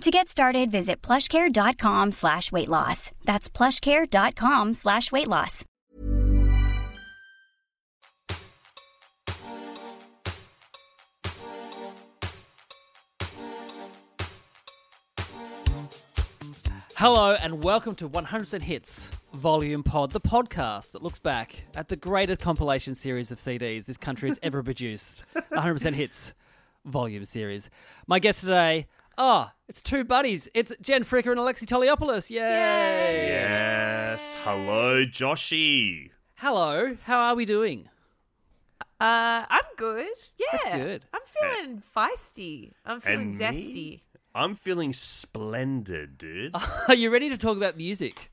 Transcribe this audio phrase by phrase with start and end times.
[0.00, 3.10] To get started, visit plushcare.com slash weight loss.
[3.24, 5.64] That's plushcare.com slash weight loss.
[16.96, 21.96] Hello and welcome to 100% Hits Volume Pod, the podcast that looks back at the
[21.96, 25.24] greatest compilation series of CDs this country has ever produced.
[25.34, 26.34] 100% Hits
[26.84, 27.68] Volume series.
[28.06, 28.86] My guest today,
[29.18, 30.48] ah, it's two buddies.
[30.54, 32.30] It's Gen Fricker and Alexei Toliopoulos.
[32.30, 32.38] Yay!
[33.28, 34.36] Yes.
[34.42, 36.10] Hello, Joshy.
[36.36, 37.88] Hello, how are we doing?
[39.00, 40.06] Uh, I'm good.
[40.38, 41.04] Yeah, good.
[41.12, 42.72] I'm feeling feisty.
[42.86, 43.74] I'm feeling And zesty.
[43.74, 44.02] me?
[44.34, 46.54] I'm feeling splendid, dude.
[46.88, 48.30] Are you ready to talk about music?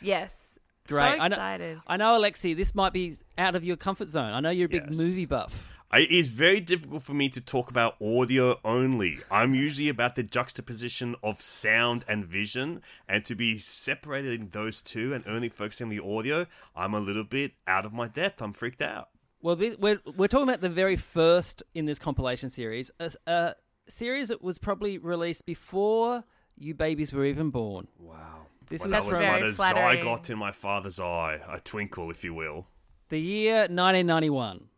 [0.00, 0.58] Yes.
[0.88, 1.00] Great.
[1.00, 1.80] So I know, excited.
[1.86, 4.32] I know, Alexei, this might be out of your comfort zone.
[4.32, 4.98] I know you're a big Yes.
[4.98, 5.70] movie buff.
[5.94, 9.20] I, it is very difficult for me to talk about audio only.
[9.30, 15.14] I'm usually about the juxtaposition of sound and vision, and to be separating those two
[15.14, 18.42] and only focusing on the audio, I'm a little bit out of my depth.
[18.42, 19.10] I'm freaked out.
[19.40, 22.90] Well, this, we're we're talking about the very first in this compilation series,
[23.26, 23.54] a
[23.86, 26.24] series that was probably released before
[26.56, 27.86] you babies were even born.
[27.98, 28.46] Wow.
[28.68, 30.04] This Well, was that was from very but a flattering.
[30.04, 32.66] zygote in my father's eye, a twinkle, if you will.
[33.10, 34.70] the year 1991.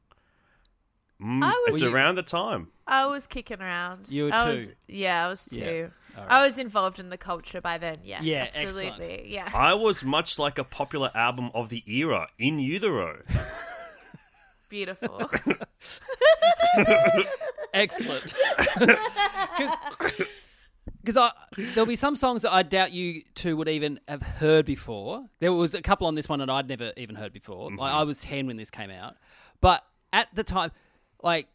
[1.22, 2.68] Mm, I it's was- around the time.
[2.86, 4.08] I was kicking around.
[4.10, 4.50] You were I two.
[4.60, 5.58] Was, yeah, I was two.
[5.58, 5.86] Yeah.
[6.20, 6.46] All I right.
[6.46, 7.96] was involved in the culture by then.
[8.04, 8.86] Yes, Yeah, absolutely.
[8.90, 9.26] excellent.
[9.26, 9.52] Yes.
[9.54, 13.22] I was much like a popular album of the era, In Utero.
[14.68, 15.28] beautiful.
[17.74, 18.34] Excellent.
[21.04, 25.26] Because there'll be some songs that I doubt you two would even have heard before.
[25.38, 27.70] There was a couple on this one that I'd never even heard before.
[27.72, 29.14] Like I was ten when this came out,
[29.60, 30.72] but at the time,
[31.22, 31.48] like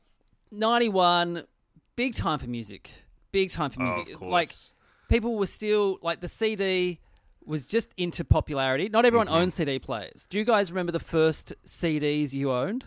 [0.51, 1.43] ninety one,
[1.95, 2.89] big time for music.
[3.31, 4.13] Big time for Oh, music.
[4.13, 4.31] of course.
[4.31, 4.49] Like
[5.09, 6.99] people were still like the CD
[7.45, 8.89] was just into popularity.
[8.89, 9.35] Not everyone mm-hmm.
[9.35, 10.27] owned CD players.
[10.29, 12.85] Do you guys remember the first CDs you owned?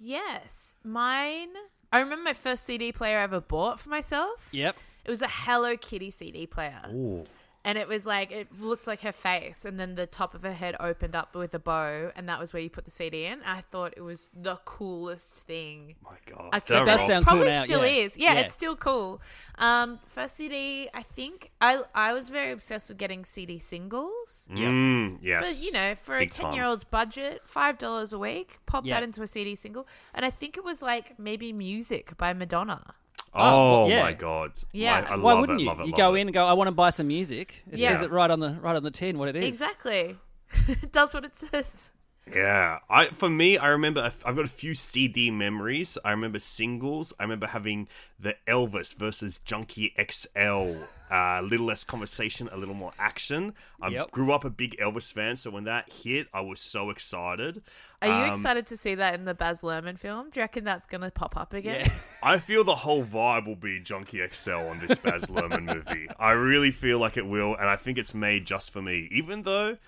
[0.00, 1.48] yes, mine.
[1.92, 4.50] I remember my first CD player I ever bought for myself.
[4.52, 4.76] Yep.
[5.04, 6.82] It was a Hello Kitty CD player.
[6.92, 7.24] Ooh.
[7.64, 10.52] And it was like it looked like her face, and then the top of her
[10.54, 13.42] head opened up with a bow, and that was where you put the CD in.
[13.42, 15.96] I thought it was the coolest thing.
[16.02, 16.48] My God.
[16.52, 17.08] I that could, does rocks.
[17.08, 18.04] sound cool probably now, still yeah.
[18.04, 18.16] is.
[18.16, 18.40] Yeah, Yeah.
[18.40, 19.20] it's still cool.
[19.58, 24.48] Um, first CD, I think I I was very obsessed with getting CD singles.
[24.50, 25.58] Mm, yes.
[25.58, 28.86] For you know, for Big a ten year old's budget, five dollars a week, pop
[28.86, 28.94] Yeah.
[28.94, 32.94] that into a CD single, and I think it was like maybe music by Madonna.
[33.34, 34.02] Ah, oh, yeah.
[34.02, 34.52] my God.
[34.72, 35.06] Yeah.
[35.08, 35.68] I, I Why love wouldn't it, you?
[35.68, 36.20] love it, you love go it.
[36.20, 37.62] in and go, I want to buy some music.
[37.70, 37.94] It Yeah.
[37.94, 39.44] says it right on the right on the tin what it is.
[39.44, 40.16] Exactly,
[40.68, 41.90] it does what it says.
[42.34, 45.96] Yeah, I for me, I remember I've got a few CD memories.
[46.04, 47.12] I remember singles.
[47.18, 47.88] I remember having
[48.20, 50.74] the Elvis versus Junkie XL.
[51.10, 53.54] A little less conversation, a little more action.
[53.80, 54.10] I Yep.
[54.10, 57.62] grew up a big Elvis fan, so when that hit, I was so excited.
[58.02, 60.28] Are you Um, excited to see that in the Baz Luhrmann film?
[60.28, 61.80] Do you reckon that's going to pop up again?
[61.86, 61.92] Yeah.
[62.22, 66.08] I feel the whole vibe will be Junkie XL on this Baz Luhrmann movie.
[66.18, 69.08] I really feel like it will, and I think it's made just for me.
[69.10, 69.78] Even though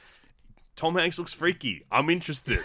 [0.81, 2.61] Tom Hanks looks freaky, I'm interested.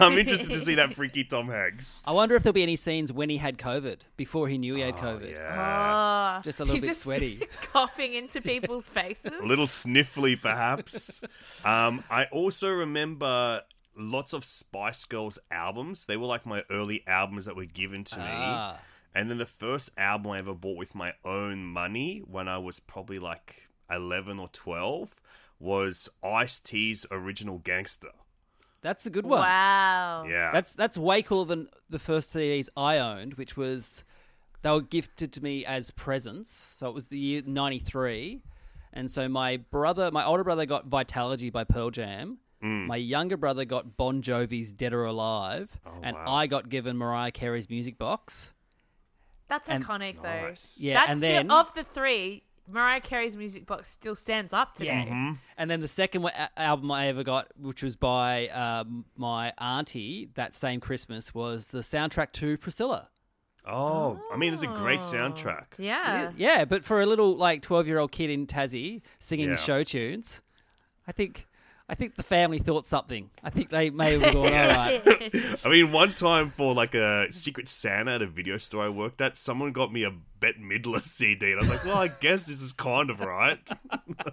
[0.00, 2.02] I'm interested to see that freaky Tom Hanks.
[2.04, 4.80] I wonder if there'll be any scenes when he had COVID before he knew he
[4.80, 5.22] had COVID.
[5.22, 6.38] Oh, Yeah.
[6.38, 7.42] Oh, Just a little he's bit just sweaty.
[7.62, 9.30] coughing into people's faces.
[9.40, 11.22] a little sniffly perhaps
[11.64, 13.62] um, i also remember
[13.96, 18.16] lots of spice girls albums they were like my early albums that were given to
[18.18, 18.80] me Ah.
[19.14, 22.80] and then the first album i ever bought with my own money when i was
[22.80, 25.14] probably like 11 or 12
[25.60, 28.10] was ice t's original gangster
[28.82, 29.40] That's a good one.
[29.40, 30.24] Wow.
[30.26, 34.02] yeah That's that's way cooler than the first CDs I owned, which was
[34.62, 36.50] they were gifted to me as presents.
[36.76, 38.42] So it was the year '93,
[38.92, 42.38] and so my brother, my older brother, got Vitalogy by Pearl Jam.
[42.62, 42.86] Mm.
[42.86, 46.24] My younger brother got Bon Jovi's Dead or Alive, and wow.
[46.26, 48.52] I got given Mariah Carey's music box.
[49.48, 50.48] That's And- iconic, though.
[50.48, 50.78] Nice.
[50.80, 54.74] Yeah, That's and still, then- of the three, Mariah Carey's music box still stands up
[54.74, 55.06] today.
[55.08, 55.32] Mm-hmm.
[55.58, 60.30] And then the second wa- album I ever got, which was by um, my auntie
[60.34, 63.08] that same Christmas, was the soundtrack to Priscilla.
[63.66, 66.32] oh i mean it's a great soundtrack Yeah.
[66.36, 69.56] Yeah, but for a little like twelve year old kid in Tassie singing Yeah.
[69.56, 70.40] show tunes,
[71.06, 71.46] I think
[71.90, 73.30] I think the family thought something.
[73.42, 75.00] I think they may have gone, all right.
[75.64, 79.20] I mean, one time for like a Secret Santa at a video store I worked
[79.20, 82.46] at, someone got me a Bette Midler CD, and I was like, well, I guess
[82.46, 83.58] this is kind of right.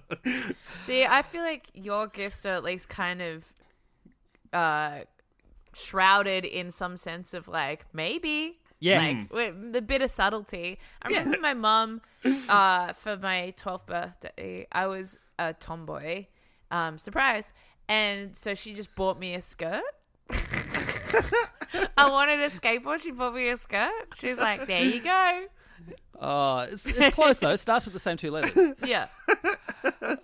[0.77, 3.53] See, I feel like your gifts are at least kind of
[4.53, 4.99] uh
[5.73, 8.99] shrouded in some sense of like maybe Yeah.
[9.01, 10.79] like with the bit of subtlety.
[11.01, 12.01] I remember my mum
[12.47, 16.27] uh for my 12th birthday, I was a tomboy.
[16.71, 17.53] Um surprise.
[17.89, 19.81] And so she just bought me a skirt.
[21.97, 23.91] I wanted a skateboard, she bought me a skirt.
[24.19, 25.45] She's like, "There you go."
[26.19, 27.51] Oh, it's, it's close though.
[27.51, 28.73] It starts with the same two letters.
[28.85, 29.07] Yeah.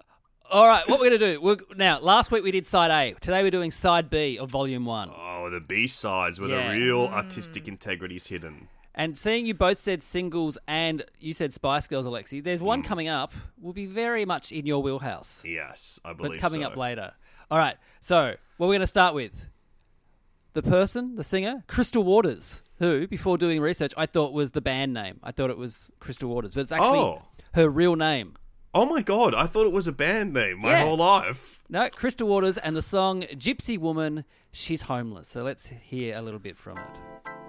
[0.52, 2.00] All right, what we're going to do we're, now?
[2.00, 3.16] Last week we did side A.
[3.20, 5.10] Today we're doing side B of volume one.
[5.10, 6.72] Oh, the B sides where Yeah.
[6.74, 8.68] the real artistic integrity is hidden.
[8.96, 12.86] And seeing you both said singles and you said Spice Girls, Alexei, there's one mm.
[12.86, 13.34] coming up.
[13.60, 15.42] Will be very much in your wheelhouse.
[15.44, 16.68] Yes, I believe it's coming so.
[16.68, 17.14] up later.
[17.50, 17.76] All right.
[18.02, 19.48] So, what we're going to start with
[20.54, 24.94] the person, the singer, Crystal Waters, who, before doing research, I thought was the band
[24.94, 25.20] name.
[25.24, 27.24] I thought it was Crystal Waters, but it's actually Oh.
[27.54, 28.36] her real name.
[28.76, 30.84] Oh my god, I thought it was a band name my Yeah.
[30.84, 31.60] whole life.
[31.70, 35.30] No, Crystal Waters and the song Gypsy Woman, She's Homeless.
[35.30, 37.43] So, let's hear a little bit from it.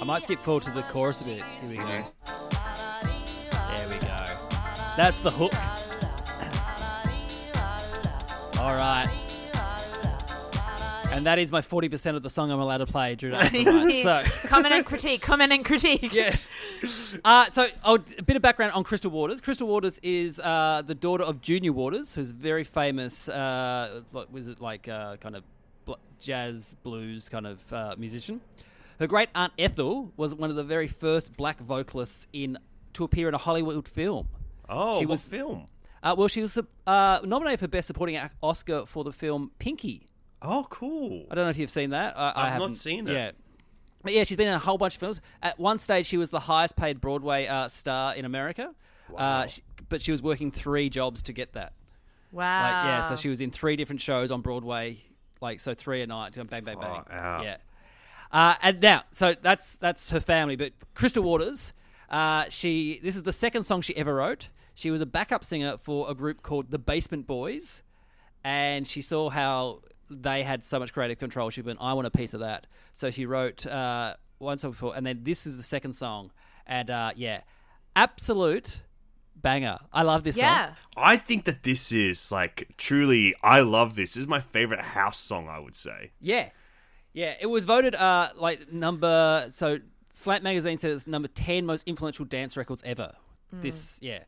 [0.00, 1.42] I might skip forward to the chorus a bit.
[1.60, 1.84] Here we go.
[1.84, 2.04] There
[3.88, 4.16] we go.
[4.96, 5.52] That's the hook.
[8.60, 9.10] All right.
[11.10, 14.02] And that is my 40% of the song I'm allowed to play during Afterlight.
[14.02, 16.12] So, comment and critique, comment and critique.
[16.12, 16.54] yes.
[17.24, 19.40] Uh, so, oh, a bit of background on Crystal Waters.
[19.40, 24.60] Crystal Waters is uh, the daughter of Junior Waters, who's very famous, uh, was it
[24.60, 25.42] like uh, kind of
[25.86, 28.40] bl- jazz, blues kind of uh, musician.
[28.98, 32.58] Her great aunt Ethel was one of the very first black vocalists in
[32.94, 34.28] to appear in a Hollywood film.
[34.68, 35.66] Oh, She what was- film?
[36.02, 36.56] Uh, well, she was
[36.86, 40.06] uh, nominated for Best Supporting Oscar for the film Pinky.
[40.40, 41.26] Oh, cool.
[41.28, 42.16] I don't know if you've seen that.
[42.16, 43.12] I, I I've not haven't seen it.
[43.14, 43.30] Yeah.
[44.04, 45.20] But yeah, she's been in a whole bunch of films.
[45.42, 48.72] At one stage, she was the highest paid Broadway uh, star in America.
[49.16, 51.72] Uh, she, but she was working three jobs to get that.
[52.30, 52.62] Wow.
[52.62, 54.98] Like, yeah, so she was in three different shows on Broadway,
[55.40, 56.78] like so three a night, bang, bang, bang.
[57.10, 57.42] Oh.
[57.42, 57.56] Yeah.
[58.30, 60.56] Uh, and now, so that's that's her family.
[60.56, 61.72] But Crystal Waters,
[62.10, 64.48] uh, she this is the second song she ever wrote.
[64.74, 67.82] She was a backup singer for a group called the Basement Boys,
[68.44, 69.80] and she saw how
[70.10, 71.50] they had so much creative control.
[71.50, 74.94] She went, "I want a piece of that." So she wrote uh, one song before,
[74.94, 76.30] and then this is the second song,
[76.66, 77.40] and uh, yeah,
[77.96, 78.82] absolute
[79.34, 79.78] banger.
[79.92, 80.66] I love this Yeah.
[80.66, 80.74] song.
[80.96, 83.34] I think that this is like truly.
[83.42, 84.14] I love this.
[84.14, 85.48] This is my favorite house song.
[85.48, 86.12] I would say.
[86.20, 86.50] Yeah,
[87.20, 87.34] yeah.
[87.40, 89.78] It was voted uh like number so
[90.12, 93.12] Slant magazine said it's number ten most influential dance records ever.
[93.52, 94.20] This yeah.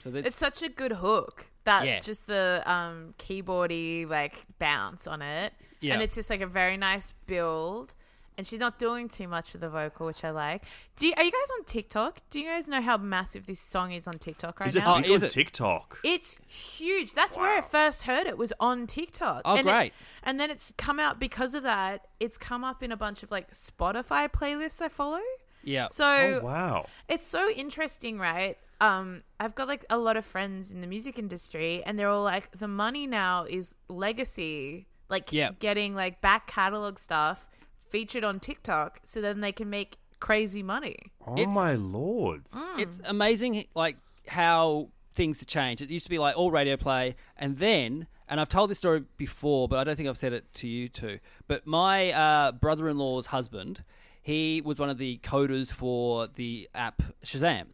[0.00, 1.50] So that's It's such a good hook.
[1.64, 2.00] That Yeah.
[2.00, 5.52] just the um keyboardy like bounce on it.
[5.80, 5.94] Yeah.
[5.94, 7.94] And it's just like a very nice build.
[8.40, 10.64] And she's not doing too much with the vocal, which I like.
[10.96, 12.20] Do you, are you guys on TikTok?
[12.30, 14.94] Do you guys know how massive this song is on TikTok right Is it now?
[14.96, 15.30] Oh, is on it?
[15.32, 15.98] TikTok?
[16.04, 17.12] It's huge.
[17.12, 19.42] That's where I first heard it was on TikTok.
[19.44, 19.92] Oh, and it- great.
[20.22, 22.06] and then it's come out because of that.
[22.18, 25.20] It's come up in a bunch of like Spotify playlists I follow.
[25.62, 25.88] yeah.
[25.90, 26.86] So Oh wow.
[27.10, 28.56] it's so interesting, right?
[28.80, 32.22] Um, I've got like a lot of friends in the music industry, and they're all
[32.22, 35.50] like, the money now is legacy, like Yeah.
[35.58, 37.50] getting like back catalog stuff
[37.90, 40.96] featured on TikTok, so then they can make crazy money.
[41.26, 42.42] Oh It's- my lord.
[42.78, 43.96] it's amazing like
[44.28, 45.82] how things change.
[45.82, 49.02] It used to be like all radio play, and then, and I've told this story
[49.16, 51.18] before, but I don't think I've said it to you too.
[51.48, 53.82] But my uh, brother-in-law's husband,
[54.22, 57.66] he was one of the coders for the app Shazam,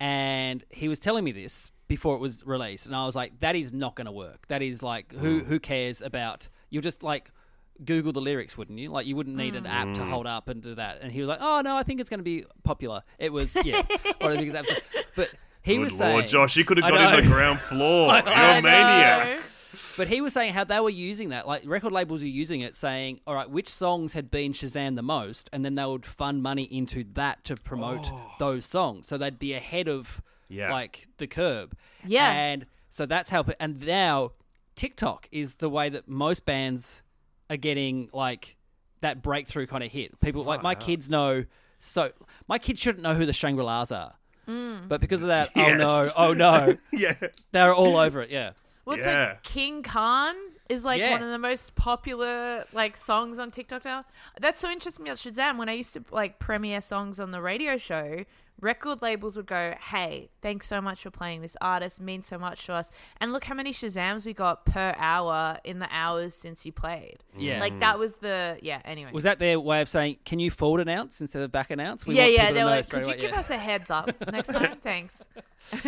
[0.00, 3.56] and he was telling me this before it was released, and I was like, "That
[3.56, 4.46] is not going to work.
[4.48, 6.48] That is like, who who cares about?
[6.70, 7.30] You're just like."
[7.84, 8.90] Google the lyrics, wouldn't you?
[8.90, 10.08] Like, you wouldn't need an app to mm.
[10.08, 10.98] hold up and do that.
[11.00, 13.54] And he was like, "Oh no, I think it's going to be popular." It was,
[13.64, 13.82] yeah,
[14.20, 14.84] or I think it's absolutely.
[15.16, 15.30] But
[15.62, 18.08] he Good was lord, saying, Josh, you could have I got in the ground floor.
[18.14, 19.40] You're I a maniac.
[19.96, 22.76] But he was saying how they were using that, like record labels were using it,
[22.76, 26.42] saying, "All right, which songs had been Shazam the most," and then they would fund
[26.42, 28.32] money into that to promote oh.
[28.38, 30.72] those songs, so they'd be ahead of Yeah.
[30.72, 31.76] like the curb.
[32.04, 32.30] Yeah.
[32.32, 33.44] and so that's how.
[33.58, 34.32] And now
[34.74, 37.02] TikTok is the way that most bands
[37.50, 38.56] are getting like
[39.00, 40.18] that breakthrough kind of hit.
[40.20, 41.44] People like my kids know
[41.78, 42.10] so
[42.48, 44.14] my kids shouldn't know who the Shangri La's are.
[44.48, 44.88] Mm.
[44.88, 47.14] But because of that, oh no, oh no, yeah.
[47.52, 48.30] they're all over it.
[48.30, 48.52] Yeah,
[48.84, 49.28] Well, it's Yeah.
[49.28, 50.34] like King Khan
[50.68, 51.10] is like Yeah.
[51.12, 54.04] one of the most popular like songs on TikTok now.
[54.40, 55.58] That's so interesting about Shazam.
[55.58, 58.24] When I used to like premiere songs on the radio show,
[58.60, 62.00] record labels would go, "Hey, thanks so much for playing this artist.
[62.00, 65.78] Means so much to us." And look how many Shazams we got per hour in
[65.78, 67.18] the hours since you played.
[67.36, 67.60] yeah.
[67.60, 68.80] Like that was the yeah.
[68.84, 72.06] Anyway, was that their way of saying, "Can you forward announce instead of back announce?"
[72.06, 72.40] We yeah, want yeah.
[72.42, 73.38] people They were like, could you give Yeah.
[73.40, 74.76] us a heads up next time?
[74.82, 75.24] Thanks.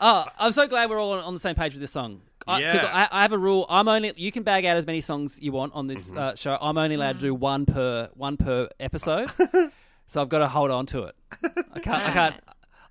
[0.00, 2.20] Oh, I'm so glad we're all on, on the same page with this song.
[2.40, 3.08] Because Yeah.
[3.10, 3.64] I, I have a rule.
[3.70, 6.58] I'm only you can bag out as many songs you want on this uh, show.
[6.60, 9.30] I'm only allowed to do one per one per episode.
[10.06, 11.16] so I've got to hold on to it.
[11.72, 12.02] I can't.
[12.02, 12.34] I can't.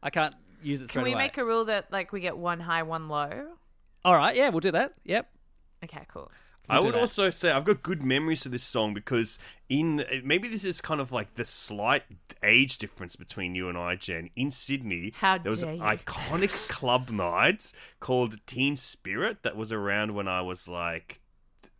[0.04, 1.24] I can't use it straight Can we away.
[1.24, 3.48] make a rule that like we get one high, one low?
[4.06, 4.36] All right.
[4.36, 4.94] Yeah, we'll do that.
[5.06, 5.30] Yep.
[5.84, 6.30] Okay, cool.
[6.70, 7.00] I would that.
[7.00, 11.02] also say I've got good memories of this song because in maybe this is kind
[11.02, 12.04] of like the slight
[12.42, 14.30] age difference between you and I, Gen.
[14.38, 15.82] In Sydney, How there was an you.
[15.82, 21.20] iconic club night called Teen Spirit that was around when I was like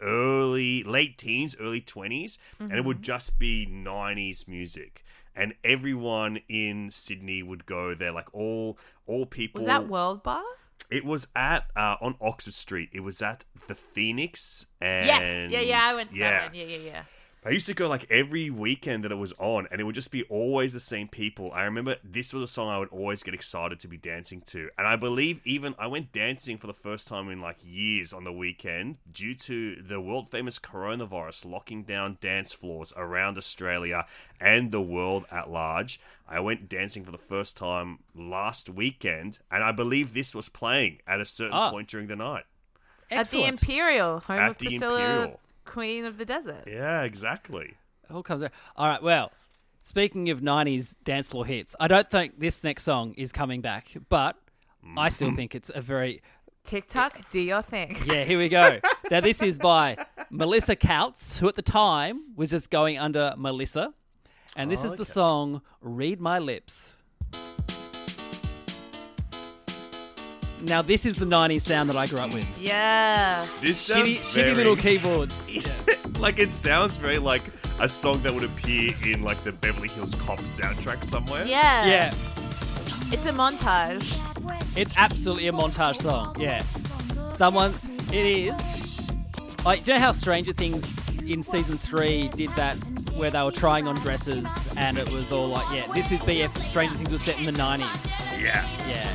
[0.02, 2.88] early, late teens, early 20s, and it Mm-hmm.
[2.88, 5.04] would just be 90s music.
[5.36, 9.60] And everyone in Sydney would go there, like all all people.
[9.60, 10.44] Was that World Bar?
[10.90, 12.90] It was at uh, on Oxford Street.
[12.94, 14.68] It was at the Phoenix.
[14.80, 15.52] And Yes.
[15.52, 16.30] Yeah, yeah, I went to yeah.
[16.30, 16.56] that one.
[16.56, 17.04] Yeah, yeah, yeah.
[17.46, 20.12] I used to go like every weekend that it was on, and it would just
[20.12, 21.52] be always the same people.
[21.52, 24.70] I remember this was a song I would always get excited to be dancing to,
[24.78, 28.24] and I believe even I went dancing for the first time in like years on
[28.24, 34.06] the weekend due to the world famous coronavirus locking down dance floors around Australia
[34.40, 36.00] and the world at large.
[36.30, 41.00] I went dancing for the first time last weekend, and I believe this was playing
[41.06, 41.72] at a certain Ah.
[41.72, 42.46] point during the night.
[43.12, 45.40] At the Imperial, home At of the Priscilla, Imperial.
[45.66, 46.64] Queen of the Desert.
[46.68, 47.76] Yeah, exactly.
[48.04, 48.52] It all comes out.
[48.76, 49.02] All right.
[49.02, 49.32] Well,
[49.84, 53.92] speaking of '90s dance floor hits, I don't think this next song is coming back,
[54.10, 54.38] but
[54.98, 55.36] I still mm.
[55.36, 56.22] think it's a very
[56.64, 57.96] TikTok, do your thing.
[58.06, 58.80] Yeah, here we go.
[59.12, 59.98] now, this is by
[60.30, 63.92] Melissa Tkautz, who at the time was just going under Melissa.
[64.56, 66.94] And this is the song Read My Lips.
[70.64, 72.48] Now, this is the 90s sound that I grew up with.
[72.60, 73.46] Yeah.
[73.62, 75.44] This sounds Shitty, shitty little keyboards.
[76.20, 77.42] like it sounds very like
[77.80, 81.44] a song that would appear in like the Beverly Hills Cop soundtrack somewhere.
[81.46, 81.86] Yeah.
[81.86, 82.14] Yeah,
[83.12, 84.20] It's a montage.
[84.78, 86.36] it's absolutely a montage song.
[86.40, 86.64] Yeah.
[87.34, 87.74] Someone,
[88.12, 89.12] it is.
[89.66, 90.86] Like, do you know how Stranger Things
[91.24, 92.76] in season three did that
[93.16, 94.46] where they were trying on dresses
[94.78, 97.52] and it was all like, yeah, this is BF Stranger Things was set in the
[97.52, 98.10] 90s.
[98.42, 98.66] Yeah.
[98.88, 99.10] Yeah.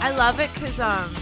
[0.00, 1.14] I love it because um.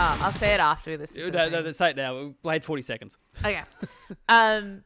[0.00, 1.16] Oh, I'll say it after this.
[1.16, 2.16] No, the no, no, say it now.
[2.16, 3.16] We played 40 seconds.
[3.44, 3.62] Okay.
[4.28, 4.84] um,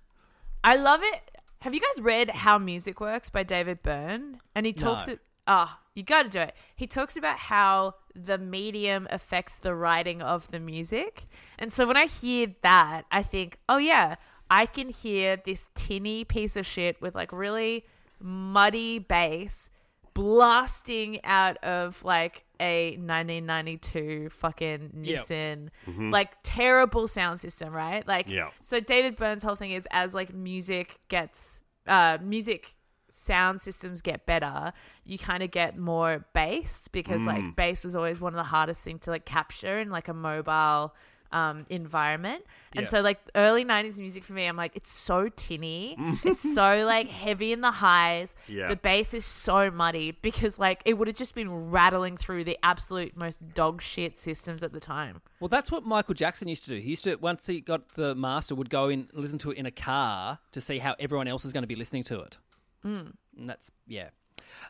[0.65, 1.21] I love it.
[1.61, 4.39] Have you guys read How Music Works by David Byrne?
[4.55, 5.13] And he talks No.
[5.15, 5.21] it.
[5.47, 6.55] Ah, you got to do it.
[6.77, 11.27] He talks about how the medium affects the writing of the music.
[11.59, 14.15] And so when I hear that, I think, oh yeah,
[14.51, 17.85] I can hear this tinny piece of shit with like really
[18.19, 19.69] muddy bass
[20.15, 25.21] blasting out of like a 1992 fucking Yep.
[25.21, 25.69] Nissan
[26.11, 28.07] like terrible sound system, right?
[28.07, 28.51] Like Yeah.
[28.61, 32.75] so David Byrne's whole thing is as like music gets uh music
[33.11, 34.73] sound systems get better,
[35.05, 38.83] you kind of get more bass because like bass was always one of the hardest
[38.85, 40.95] things to like capture in like a mobile
[41.33, 42.45] um environment.
[42.75, 42.89] And Yeah.
[42.89, 45.97] so like early 90s music for me, I'm like it's so tinny.
[46.25, 48.37] it's so like heavy in the highs.
[48.49, 48.69] Yeah.
[48.69, 52.59] The bass is so muddy because like it would have just been rattling through the
[52.63, 55.21] absolute most dog shit systems at the time.
[55.41, 56.77] Well, that's what Michael Jackson used to do.
[56.77, 59.67] He used to, once he got the master, would go in, listen to it in
[59.67, 62.39] a car to see how everyone else is going to be listening to it.
[62.87, 63.13] Mm.
[63.39, 64.11] And that's, yeah.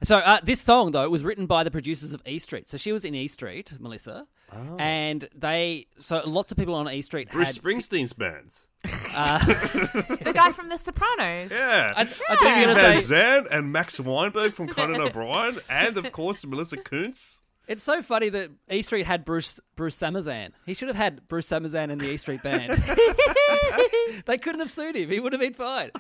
[0.03, 2.69] So uh, this song, though, was written by the producers of E Street.
[2.71, 4.27] So she was in E Street, Melissa.
[4.55, 4.77] Oh.
[4.79, 7.65] And they, so lots of people on E Street Bruce had.
[7.65, 8.67] Springsteen's bands.
[9.15, 11.53] Uh, the guy from The Sopranos.
[11.53, 11.95] Yeah.
[11.97, 15.59] I, I Dean think you're Van going say, Zandt and Max Weinberg from Conan O'Brien,
[15.71, 17.39] and of course Melissa Tkautz.
[17.73, 20.51] It's so funny that E Street had Bruce Bruce Samazan.
[20.67, 22.71] He should have had Bruce Samazan in the E Street band.
[24.27, 25.09] they couldn't have sued him.
[25.09, 25.91] He would have been fine.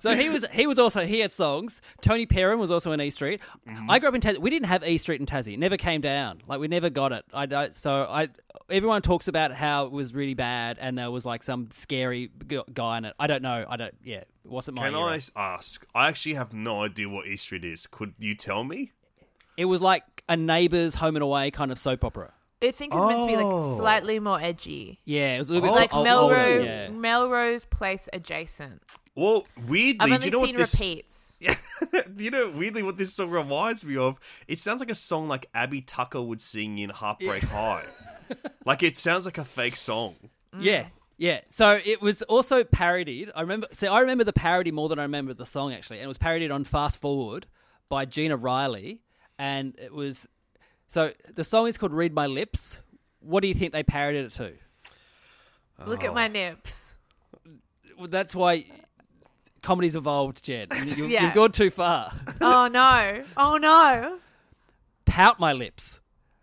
[0.00, 1.80] So he was he was also he had songs.
[2.00, 3.40] Toni Pearen was also in E Street.
[3.68, 3.88] Mm-hmm.
[3.88, 4.38] I grew up in Tassie.
[4.38, 5.54] We didn't have E Street in Tassie.
[5.54, 6.40] It never came down.
[6.48, 7.24] Like we never got it.
[7.32, 7.72] I don't.
[7.76, 8.30] So I
[8.68, 12.60] everyone talks about how it was really bad and there was like some scary g-
[12.74, 13.14] guy in it.
[13.20, 13.64] I don't know.
[13.68, 13.94] I don't.
[14.02, 14.86] Yeah, it wasn't my.
[14.90, 15.20] Can era.
[15.36, 15.86] I ask?
[15.94, 17.86] I actually have no idea what E Street is.
[17.86, 18.90] Could you tell me?
[19.56, 22.32] It was like like a neighbours home and away kind of soap opera.
[22.62, 23.56] I think it's meant to be Oh.
[23.56, 25.00] like slightly more edgy.
[25.06, 26.88] Yeah, it was a little bit Like ol- Melrose, older, yeah.
[26.90, 28.82] Melrose Place adjacent.
[29.16, 30.74] Well, weirdly, I've do only you know seen what this?
[30.80, 31.32] repeats.
[32.18, 34.20] you know, weirdly, what this song reminds me of?
[34.46, 37.84] It sounds like a song like Abi Tucker would sing in Heartbreak High.
[38.66, 40.16] like it sounds like a fake song.
[40.54, 40.62] Mm.
[40.62, 40.86] Yeah,
[41.16, 41.40] yeah.
[41.50, 43.30] So it was also parodied.
[43.34, 43.68] I remember.
[43.72, 46.18] So I remember the parody more than I remember the song actually, and it was
[46.18, 47.46] parodied on Fast Forward
[47.88, 49.00] by Gina Riley,
[49.40, 50.28] and it was.
[50.88, 52.78] So the song is called "Read My Lips."
[53.20, 54.52] What do you think they parodied it to?
[55.86, 56.98] Look at my nips.
[57.98, 58.64] Well, that's why
[59.62, 60.68] comedy's evolved, Gen.
[60.84, 61.24] You, Yeah.
[61.26, 62.12] You've gone too far.
[62.40, 63.22] Oh no!
[63.36, 64.18] Oh no!
[65.04, 66.00] Pout my lips.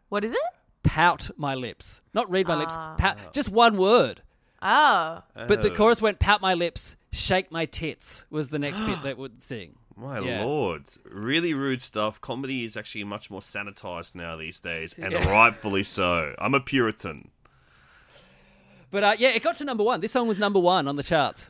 [0.09, 0.39] What is it?
[0.83, 2.01] Pout my lips.
[2.13, 2.73] Not read my lips.
[2.75, 2.95] Ah.
[2.97, 3.33] Pout.
[3.33, 4.21] Just one word.
[4.61, 5.75] Oh, But the Oh.
[5.75, 9.75] chorus went pout my lips, shake my tits was the next bit that would sing.
[9.99, 10.43] My Yeah.
[10.45, 12.21] lord, really rude stuff.
[12.21, 15.27] Comedy is actually much more sanitized now these days, and Yeah.
[15.29, 16.35] rightfully so.
[16.37, 17.31] I'm a Puritan.
[18.91, 19.99] But uh, yeah, it got to number one.
[20.01, 21.49] This song was number one on the charts.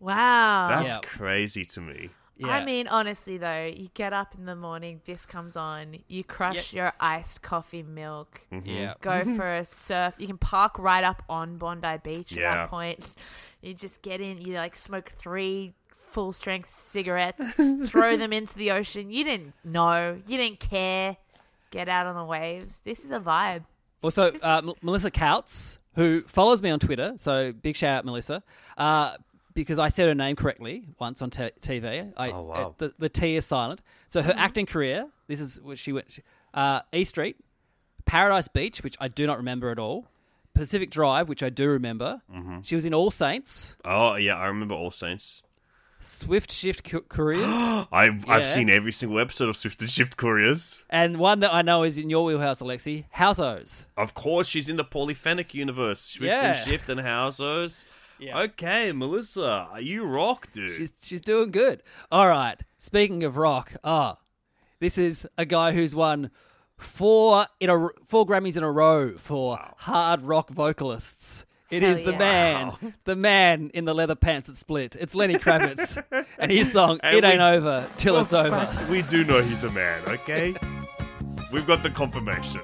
[0.00, 0.68] wow!
[0.82, 1.00] That's Yeah.
[1.02, 2.10] crazy to me.
[2.36, 2.48] Yeah.
[2.48, 6.74] I mean, honestly though, you get up in the morning, this comes on, you crush
[6.74, 8.94] your iced coffee milk, yeah.
[9.00, 10.16] go for a surf.
[10.18, 13.14] You can park right up on Bondi Beach at that point.
[13.62, 15.72] You just get in, you like smoke three
[16.14, 17.52] full strength cigarettes,
[17.84, 19.10] throw them into the ocean.
[19.10, 21.16] You didn't know, you didn't care.
[21.70, 22.80] Get out on the waves.
[22.80, 23.64] This is a vibe.
[24.02, 28.42] Also, uh, M- Melissa Tkautz, who follows me on Twitter, so big shout out, Melissa,
[28.78, 29.16] uh,
[29.54, 32.12] because I said her name correctly once on t- TV.
[32.16, 32.54] I, Oh, wow.
[32.54, 33.82] uh, the, the T is silent.
[34.08, 36.20] So her acting career, this is what she went,
[36.54, 37.36] uh, E Street,
[38.04, 40.06] Paradise Beach, which I do not remember at all,
[40.54, 42.20] Pacific Drive, which I do remember.
[42.32, 42.60] Mm-hmm.
[42.62, 45.42] She was in All Saints, Oh yeah, I remember All Saints.
[46.04, 47.44] Swift Shift Cu- Couriers,
[47.92, 48.32] I've Yeah.
[48.32, 50.82] I've seen every single episode of Swift and Shift Couriers.
[50.90, 53.86] and one that I know is in your wheelhouse, Alexei, Housos.
[53.96, 56.00] Of course, she's in the Polyphonic universe.
[56.00, 56.46] Swift Yeah.
[56.48, 57.84] and Shift and Housos.
[58.18, 58.38] Yeah.
[58.42, 60.76] Okay, Melissa, are you rock, dude.
[60.76, 61.82] She's she's doing good.
[62.12, 62.60] All right.
[62.78, 64.18] Speaking of rock, ah,
[64.78, 66.30] this is a guy who's won
[66.78, 71.44] four in a four Grammys in a row for hard rock vocalists.
[71.70, 72.18] It Hell is the yeah.
[72.18, 74.96] man, the man in the leather pants that split.
[75.00, 76.02] It's Lenny Kravitz,
[76.38, 79.64] and his song And "It we- Ain't Over Till It's Over." we do know he's
[79.64, 80.54] a man, okay?
[81.52, 82.60] We've got the confirmation.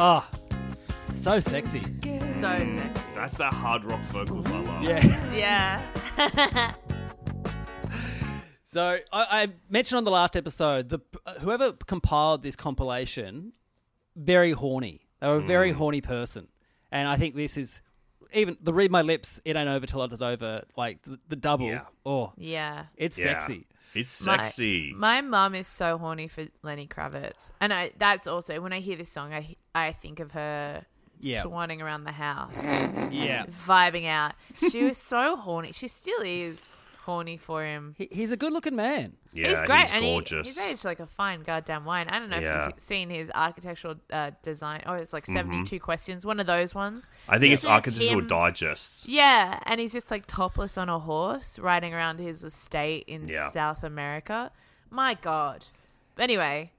[0.00, 0.28] Ah,
[1.10, 1.80] so sexy.
[1.80, 1.88] So
[2.40, 2.80] sexy.
[3.14, 4.82] That's that hard rock vocals I love.
[4.84, 5.82] Yeah.
[6.16, 6.74] Yeah.
[8.70, 10.98] So I, I mentioned on the last episode the
[11.40, 13.54] whoever compiled this compilation,
[14.14, 15.06] very horny.
[15.20, 16.48] They were a very horny person,
[16.92, 17.80] and I think this is
[18.34, 19.40] even the read my lips.
[19.46, 20.64] It ain't over till it's over.
[20.76, 21.68] Like the, the double.
[21.68, 21.80] Yeah.
[22.04, 22.84] Oh, yeah.
[22.94, 23.38] it's Yeah.
[23.38, 23.66] sexy.
[23.94, 24.92] It's My- sexy.
[24.94, 28.96] My mum is so horny for Lenny Kravitz, and I that's also when I hear
[28.96, 30.84] this song, I I think of her
[31.20, 31.42] Yeah.
[31.42, 32.64] swanning around the house,
[33.10, 33.46] Yeah.
[33.46, 34.32] vibing out.
[34.70, 35.72] She was so horny.
[35.72, 37.94] She still is horny for him.
[37.96, 39.14] He, he's a good-looking man.
[39.32, 40.46] yeah, he's great, and he, gorgeous.
[40.48, 42.06] he's aged like a fine goddamn wine.
[42.10, 42.64] I don't know Yeah.
[42.66, 44.82] if you've seen his architectural uh, design.
[44.84, 46.26] Oh, it's like 72 questions.
[46.26, 47.08] One of those ones.
[47.26, 49.08] I think it's This is Architectural him- Digest.
[49.08, 53.48] Yeah, and he's just like topless on a horse riding around his estate in Yeah.
[53.48, 54.50] South America.
[54.90, 55.64] My God.
[56.18, 56.72] Anyway,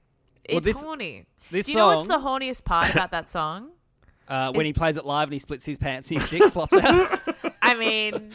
[0.48, 1.26] Well, it's this- horny.
[1.50, 3.70] This Do you know what's the horniest part about that song?
[4.28, 6.72] Uh, when Is- he plays it live and he splits his pants, his dick flops
[6.72, 7.20] out.
[7.62, 8.30] I mean,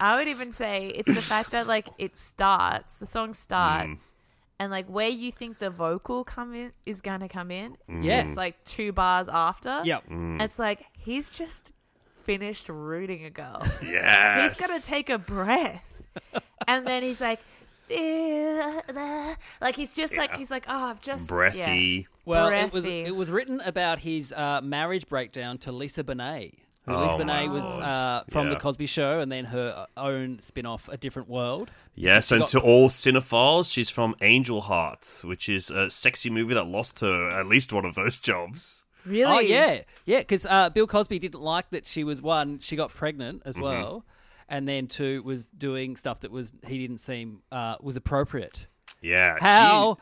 [0.00, 4.14] I would even say it's the fact that like it starts, the song starts, mm.
[4.58, 8.02] and like where you think the vocal come in is gonna come in, mm.
[8.02, 8.30] Yes.
[8.30, 9.82] it's like two bars after.
[9.84, 10.08] Yep.
[10.10, 10.42] Mm.
[10.42, 11.70] It's like he's just
[12.16, 13.64] finished rooting a girl.
[13.82, 14.58] Yes.
[14.58, 16.02] He's gonna take a breath,
[16.66, 17.38] and then he's like,
[17.86, 22.08] "Dear the-" like he's just like he's like, oh, I've just breathy.
[22.24, 26.54] Well, it was it was written about his uh, marriage breakdown to Lisa Bonet.
[26.84, 28.54] Who Oh Lisa Bonet was uh, from Yeah.
[28.54, 31.70] the Cosby Show, and then her own spin-off, A Different World.
[31.94, 36.28] Yes, She and got- to all cinephiles, she's from Angel Heart, which is a sexy
[36.28, 38.84] movie that lost her at least one of those jobs.
[39.06, 39.24] Really?
[39.24, 40.18] Oh yeah, yeah.
[40.18, 42.58] Because uh, Bill Cosby didn't like that she was one.
[42.60, 44.04] She got pregnant as well,
[44.48, 48.66] and then two was doing stuff that was he didn't seem uh, was appropriate.
[49.00, 49.36] Yeah.
[49.38, 49.98] she- How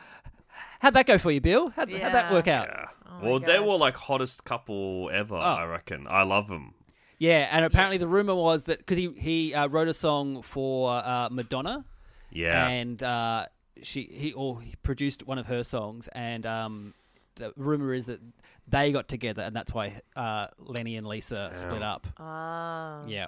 [0.81, 1.71] how'd that go for you, Bill?
[1.71, 2.33] How'd, how'd that Yeah.
[2.33, 2.67] work out?
[2.69, 2.87] Yeah.
[3.07, 5.35] Oh my well, they were like hottest couple ever.
[5.37, 5.39] Oh.
[5.39, 6.07] I reckon.
[6.11, 6.75] I love them.
[7.19, 10.91] Yeah, and apparently the rumor was that because he he uh, wrote a song for
[10.91, 11.85] uh, Madonna,
[12.31, 12.67] Yeah.
[12.67, 13.47] and uh,
[13.83, 16.95] she he or he produced one of her songs, and um,
[17.37, 18.21] the rumor is that
[18.67, 22.07] they got together, and that's why uh, Lenny and Lisa split up.
[22.19, 23.05] Oh.
[23.07, 23.27] Yeah,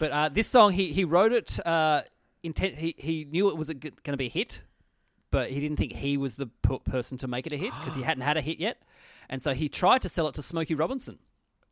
[0.00, 1.64] but uh, this song he he wrote it.
[1.64, 2.02] Uh,
[2.42, 4.62] intent he he knew it was going to be a hit,
[5.30, 7.94] but he didn't think he was the p- person to make it a hit because
[7.94, 8.78] he hadn't had a hit yet,
[9.28, 11.18] and so he tried to sell it to Smokey Robinson.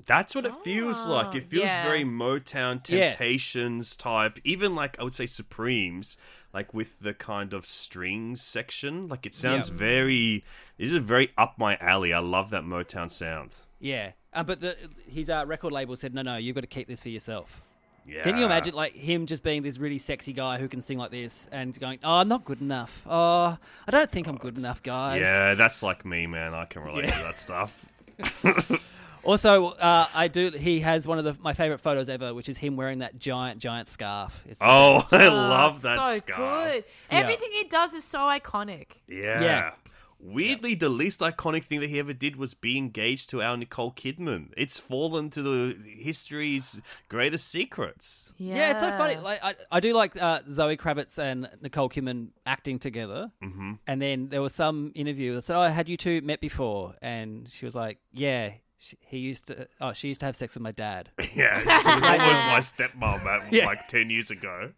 [0.07, 1.35] That's what it feels like.
[1.35, 1.83] It feels yeah.
[1.85, 3.09] very Motown Yeah.
[3.11, 4.39] Temptations type.
[4.45, 6.17] Even like I would say Supremes,
[6.55, 9.09] like with the kind of strings section.
[9.09, 9.77] Like it sounds Yeah.
[9.77, 10.45] very.
[10.79, 12.13] This is very up my alley.
[12.13, 13.57] I love that Motown sound.
[13.81, 14.77] Yeah, uh, but the,
[15.09, 17.63] his uh, record label said, "No, no, you've got to keep this for yourself."
[18.09, 18.23] Yeah.
[18.23, 21.11] Can you imagine like him just being this really sexy guy who can sing like
[21.11, 23.03] this and going, "Oh, I'm not good enough.
[23.07, 26.55] Oh, I don't think I'm good enough, guys." Yeah, that's like me, man.
[26.55, 27.85] I can relate to that stuff.
[29.25, 30.51] Also, uh, I do.
[30.51, 33.59] He has one of the, my favorite photos ever, which is him wearing that giant,
[33.61, 34.43] giant scarf.
[34.49, 35.03] It's Oh.
[35.13, 36.39] I love that so scarf.
[36.39, 36.85] good.
[37.11, 37.19] Yeah.
[37.19, 38.87] Everything he does is so iconic.
[39.09, 39.43] Yeah.
[39.43, 39.71] Yeah.
[40.21, 43.93] Weirdly, the least iconic thing that he ever did was be engaged to our Nicole
[43.93, 44.51] Kidman.
[44.57, 48.33] It's fallen to the history's greatest secrets.
[48.37, 49.17] Yeah, Yeah, it's so funny.
[49.17, 53.31] Like I, I do like uh, Zoe Kravitz and Nicole Kidman acting together.
[53.43, 53.75] Mm-hmm.
[53.87, 57.49] And then there was some interview that said, "Oh, had you two met before?" And
[57.53, 59.67] she was like, "Yeah." She, he used to.
[59.81, 61.11] Oh, she used to have sex with my dad.
[61.35, 63.67] Yeah, she was almost my stepmom at, Yeah.
[63.67, 64.71] like 10 years ago.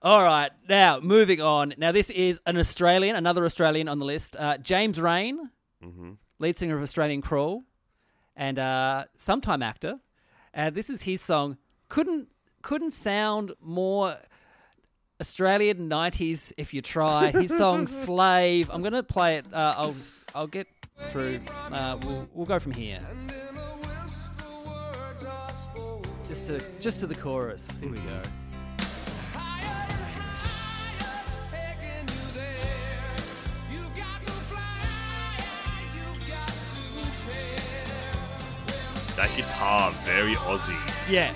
[0.00, 1.74] All right, now moving on.
[1.76, 4.36] Now this is an Australian, another Australian on the list.
[4.36, 5.50] Uh, James Reyne,
[6.38, 7.64] lead singer of Australian Crawl,
[8.36, 9.98] and uh, sometime actor.
[10.54, 11.56] And this is his song.
[11.88, 12.28] Couldn't
[12.62, 14.16] couldn't sound more
[15.20, 17.32] Australian '90s if you try.
[17.32, 19.46] His song "Slave." I'm gonna play it.
[19.52, 19.96] Uh, I'll
[20.32, 20.68] I'll get
[21.06, 21.40] through.
[21.72, 23.00] Uh, we'll we'll go from here.
[26.28, 27.66] Just to just to the chorus.
[27.80, 28.22] Here we go.
[39.18, 40.78] That guitar, very Aussie.
[41.10, 41.32] Yeah.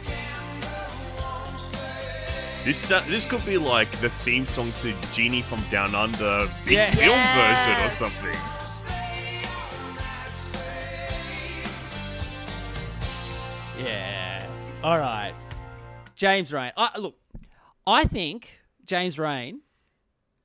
[2.64, 6.75] This sa- this could be like the theme song to Genie from Down Under, big
[6.75, 6.90] Yeah.
[6.95, 8.38] film version or something.
[13.79, 14.47] Yeah.
[14.83, 15.35] All right.
[16.14, 16.73] James Reyne.
[16.77, 17.16] I, look,
[17.87, 19.61] I think James Reyne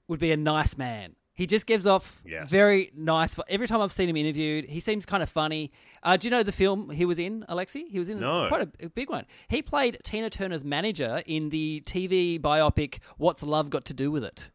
[0.08, 1.16] would be a nice man.
[1.38, 2.50] He just gives off Yes.
[2.50, 3.38] very nice.
[3.48, 5.72] Every time I've seen him interviewed, he seems kind of funny.
[6.02, 7.86] Uh, do you know the film he was in, Alexei?
[7.88, 8.48] He was in No.
[8.48, 9.26] quite a, a big one.
[9.48, 14.24] He played Tina Turner's manager in the TV biopic "What's Love Got to Do with
[14.24, 14.50] It."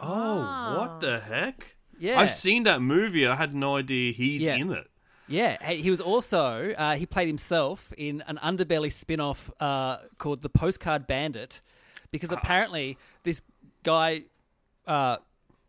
[0.00, 1.74] Oh, what the heck?
[1.98, 2.20] Yeah.
[2.20, 4.54] I've seen that movie I had no idea he's Yeah.
[4.56, 4.86] in it.
[5.26, 10.40] Yeah, he he was also uh, he played himself in an underbelly spin-off uh, called
[10.42, 11.60] The Postcard Bandit,
[12.12, 13.42] because apparently this
[13.82, 14.22] guy,
[14.86, 15.16] uh,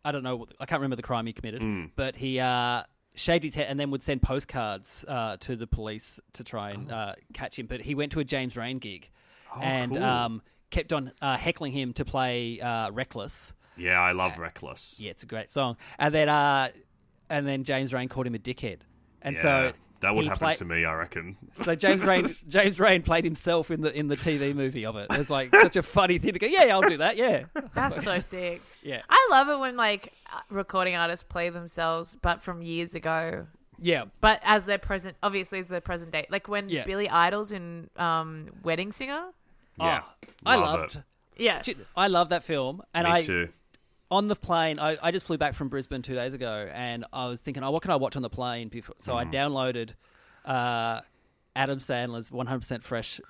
[0.04, 1.62] I don't know, what- I can't remember the crime he committed,
[1.96, 2.82] but he uh,
[3.14, 6.90] shaved his head and then would send postcards uh, to the police to try and
[6.90, 7.66] uh, catch him.
[7.66, 9.10] But he went to a James Reyne gig
[9.60, 10.02] and cool.
[10.04, 13.52] um, kept on uh, heckling him to play uh, Reckless.
[13.76, 15.00] Yeah, I love Reckless.
[15.00, 15.76] Yeah, it's a great song.
[15.98, 16.70] And then uh,
[17.28, 18.80] and then James Rain called him a dickhead.
[19.22, 21.36] And Yeah, so that would he happen play- to me, I reckon.
[21.62, 25.06] so James Reyne, James Reyne played himself in the in the TV movie of it.
[25.10, 26.46] It was like such a funny thing to go.
[26.46, 27.16] Yeah, yeah, I'll do that.
[27.16, 28.62] Yeah, That's so sick.
[28.82, 30.12] yeah, I love it when like
[30.50, 33.46] recording artists play themselves, but from years ago.
[33.78, 34.04] yeah.
[34.20, 36.30] But as their present, obviously as their present date.
[36.30, 36.84] Like when Yeah.
[36.84, 39.24] Billy Idol's in um, Wedding Singer.
[39.78, 40.96] Yeah, Oh, I love loved.
[40.96, 41.02] it.
[41.42, 41.62] Yeah.
[41.96, 43.48] I love that film, and Me I too.
[44.10, 44.78] On the plane.
[44.78, 47.70] I, I just flew back from Brisbane two days ago, and I was thinking, oh,
[47.70, 48.68] what can I watch on the plane?
[48.68, 49.32] Before, so I Mm.
[49.32, 49.90] downloaded
[50.44, 51.00] uh,
[51.54, 53.20] Adam Sandler's 100% Fresh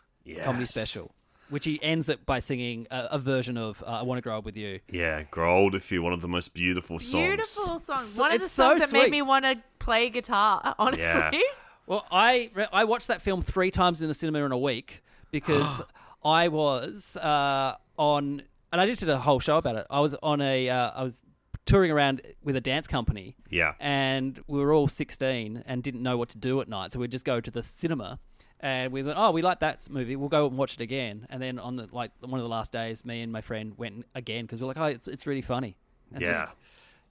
[0.42, 1.12] comedy special,
[1.48, 4.38] which he ends it by singing a, a version of uh, "I Want to Grow
[4.38, 7.24] Up with You." Yeah, Grow Old If You, one of the most beautiful songs.
[7.26, 7.98] Beautiful song.
[7.98, 9.02] So- One of the it's so songs that sweet.
[9.04, 11.04] made me want to play guitar, honestly.
[11.04, 11.40] Yeah.
[11.86, 15.02] Well, I re- I watched that film three times in the cinema in a week
[15.32, 15.82] because
[16.24, 19.86] I was uh, on, and I just did a whole show about it.
[19.90, 21.22] I was on a, uh, I was
[21.66, 23.74] touring around with a dance company, Yeah.
[23.80, 27.10] and we were all sixteen and didn't know what to do at night, so we'd
[27.12, 28.18] just go to the cinema.
[28.62, 30.16] And we went, oh, we like that movie.
[30.16, 31.26] We'll go and watch it again.
[31.30, 34.04] And then on the like one of the last days, me and my friend went
[34.14, 35.76] again because we are like, oh, it's it's really funny.
[36.12, 36.32] And Yeah.
[36.42, 36.52] just-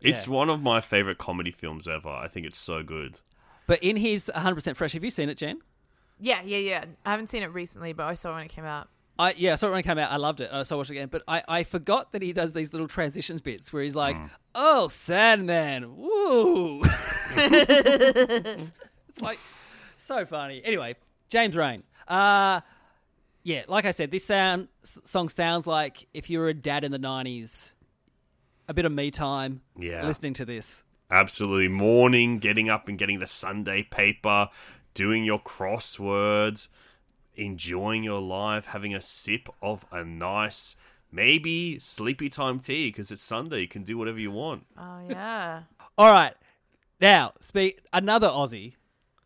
[0.02, 0.34] It's yeah.
[0.34, 2.10] one of my favorite comedy films ever.
[2.10, 3.20] I think it's so good.
[3.66, 5.62] but in his 100% fresh, have you seen it, Gen?
[6.20, 6.86] Yeah, yeah, yeah.
[7.06, 8.88] I haven't seen it recently, but I saw it when it came out.
[9.20, 10.10] I yeah, I saw it when it came out.
[10.12, 10.50] I loved it.
[10.52, 13.72] I saw it again, but I, I forgot that he does these little transitions bits
[13.74, 14.16] where he's like,
[14.56, 16.82] "Oh, Sandman, woo!"
[18.00, 19.40] it's like
[19.98, 20.62] so funny.
[20.64, 20.96] Anyway,
[21.30, 21.84] James Reyne.
[22.08, 22.62] Uh
[23.44, 26.92] yeah, like I said, this sound song sounds like if you were a dad in
[26.92, 27.72] the '90s,
[28.68, 30.06] a bit of me time, Yeah.
[30.06, 30.84] listening to this.
[31.12, 31.68] Absolutely.
[31.70, 34.50] Morning, getting up and getting the Sunday paper,
[34.94, 36.68] doing your crosswords,
[37.40, 40.76] enjoying your life, having a sip of a nice,
[41.12, 43.62] maybe sleepy time tea because it's Sunday.
[43.62, 44.66] You can do whatever you want.
[44.78, 45.64] Oh yeah.
[45.98, 46.36] All right,
[47.02, 48.74] now speak another Aussie,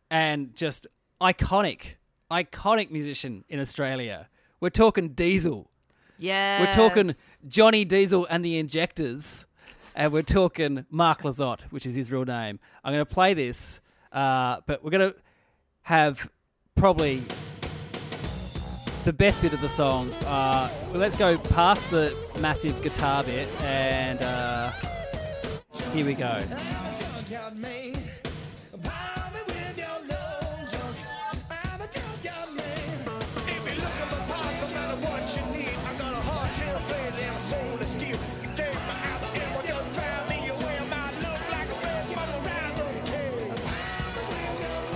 [0.10, 0.88] and just
[1.21, 1.95] iconic,
[2.32, 4.30] iconic musician in Australia.
[4.60, 5.69] We're talking Diesel.
[6.17, 6.62] Yeah.
[6.62, 7.13] We're talking
[7.47, 9.45] Johnny Diesel and the Injectors,
[9.95, 12.60] and we're talking Mark Lizotte, which is his real name.
[12.84, 15.19] I'm going to play this, uh, but we're going to
[15.82, 16.30] have
[16.76, 17.21] probably
[19.04, 20.12] the best bit of the song.
[20.26, 24.72] Uh, well, let's go past the massive guitar bit, and uh,
[25.92, 26.42] here we go.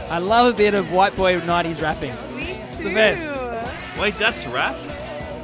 [0.10, 2.16] I love a bit of white boy 90s rapping.
[2.36, 2.84] Me too.
[2.84, 3.37] the best.
[4.00, 4.76] Wait, that's rap?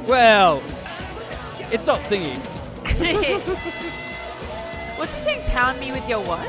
[0.06, 0.62] Well,
[1.72, 2.38] it's not singing.
[4.96, 5.42] What's he saying?
[5.50, 6.46] Pound me with your what?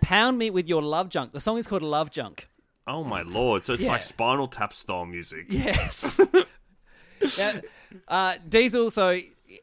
[0.00, 1.32] Pound Me With Your Love Junk.
[1.32, 2.48] The song is called Love Junk.
[2.86, 3.64] Oh my lord.
[3.64, 3.90] So it's Yeah.
[3.92, 5.46] like Spinal Tap style music.
[5.48, 6.20] Yes.
[7.38, 7.60] yeah,
[8.08, 9.18] uh, Diesel, so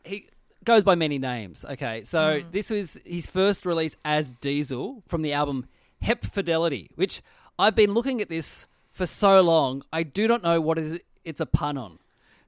[0.06, 0.28] he
[0.64, 1.66] goes by many names.
[1.70, 5.66] Okay, so this was his first release as Diesel from the album
[6.02, 7.22] Hep Fidelity, which
[7.60, 9.84] I've been looking at this for so long.
[9.92, 12.00] I do not know what it is, it's a pun on.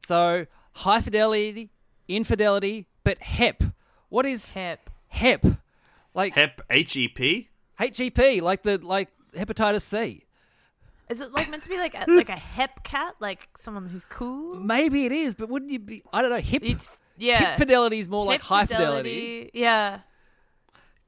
[0.06, 1.72] So high fidelity,
[2.08, 3.64] infidelity, but Hep.
[4.10, 4.90] What is hep?
[5.08, 5.46] Hep?
[6.14, 7.50] Like Hep H E P?
[7.80, 10.26] HEP, like the like hepatitis C.
[11.10, 14.06] Is it like meant to be like a, like a hep cat, like someone who's
[14.06, 14.56] cool?
[14.56, 16.04] Maybe it is, but wouldn't you be?
[16.14, 16.38] I don't know.
[16.38, 17.52] Hip, It's yeah.
[17.52, 19.50] hip fidelity is more like Hip high fidelity.
[19.54, 20.00] Yeah.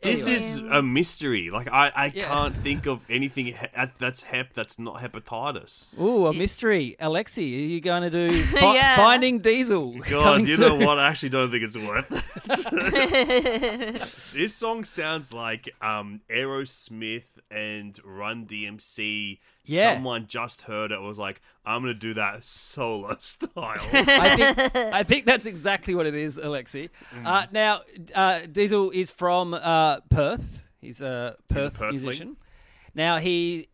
[0.06, 0.36] This Anyway.
[0.38, 1.50] is a mystery.
[1.50, 2.28] Like I, I Yeah.
[2.28, 3.56] can't think of anything he-
[4.00, 6.00] that's hep that's not hepatitis.
[6.00, 6.96] Ooh, a mystery.
[7.00, 8.96] Alexei, are you going to do fi- Yeah.
[8.96, 9.94] Finding Diesel?
[10.00, 11.00] God, coming you know what?
[11.00, 14.02] I actually don't think it's worth it.
[14.34, 19.40] this song sounds like um, Aerosmith and Run DMC.
[19.66, 19.96] Yeah.
[19.96, 23.50] Someone just heard it was like, I'm going to do that solo style.
[23.58, 26.90] I think I think that's exactly what it is, Alexei.
[27.16, 27.26] Mm.
[27.26, 27.82] Uh, now,
[28.14, 30.62] uh, Diesel is from uh, Perth.
[30.82, 31.92] He's a Perth Perthling.
[31.92, 32.38] musician.
[32.94, 33.70] Now he,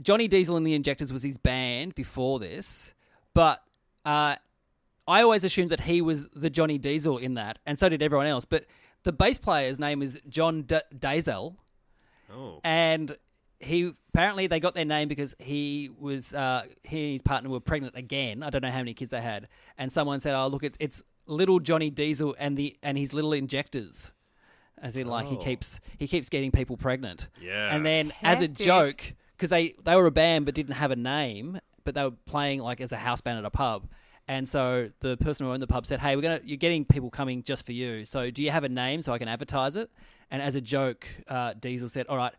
[0.00, 2.94] Johnny Diesel and the Injectors was his band before this,
[3.34, 3.62] but
[4.04, 4.36] uh,
[5.08, 8.26] I always assumed that he was the Johnny Diesel in that, and so did everyone
[8.26, 8.44] else.
[8.44, 8.64] But
[9.02, 11.56] the bass player's name is John D- Dazel.
[12.32, 12.60] oh.
[12.64, 13.16] and
[13.60, 17.60] he apparently they got their name because he was uh, he and his partner were
[17.60, 18.42] pregnant again.
[18.42, 21.02] I don't know how many kids they had, and someone said, "Oh, look, it's it's
[21.26, 24.12] little Johnny Diesel and the and his little injectors."
[24.78, 25.38] As in, like he Oh.
[25.40, 27.28] keeps he keeps getting people pregnant.
[27.40, 27.74] Yeah.
[27.74, 30.96] And then as a joke, because they they were a band but didn't have a
[30.96, 33.88] name, but they were playing like as a house band at a pub.
[34.28, 37.08] And so the person who owned the pub said, "Hey, we're gonna you're getting people
[37.10, 38.04] coming just for you.
[38.04, 39.90] So do you have a name so I can advertise it?"
[40.30, 42.34] And as a joke, uh, Diesel said, "All right,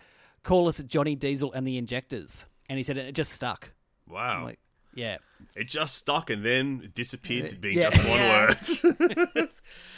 [0.48, 3.72] call us Johnny Diesel and the Injectors." And he said it just stuck.
[4.08, 4.38] Wow.
[4.38, 4.60] I'm like,
[4.94, 5.18] yeah.
[5.56, 7.90] it just stuck and then disappeared to being Yeah.
[7.90, 9.00] just one
[9.36, 9.50] word.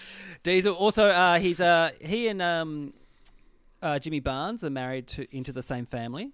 [0.43, 2.93] Diesel also uh, he's uh he and um
[3.81, 6.31] uh, Jimmy Barnes are married to into the same family.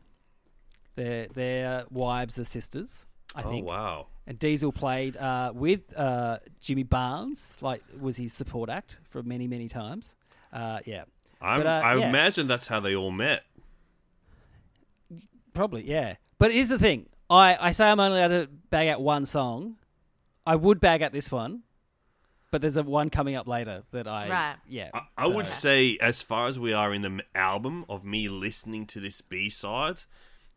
[0.96, 3.68] Their their wives are sisters, I oh, think.
[3.68, 4.08] wow.
[4.28, 9.48] And Diesel played uh, with uh, Jimmy Barnes, like was his support act for many
[9.48, 10.16] many times.
[10.52, 11.04] Uh, yeah,
[11.42, 12.10] I'm, But, uh, I yeah.
[12.10, 13.44] imagine that's how they all met.
[15.56, 16.16] Probably yeah.
[16.38, 19.78] But here's the thing: I I say I'm only allowed to bag out one song.
[20.46, 21.64] I would bag out this one,
[22.52, 24.56] but there's a one coming up later that I Right.
[24.68, 24.90] yeah.
[24.94, 28.86] I, I would say, as far as we are in the album of me listening
[28.88, 30.02] to this B side,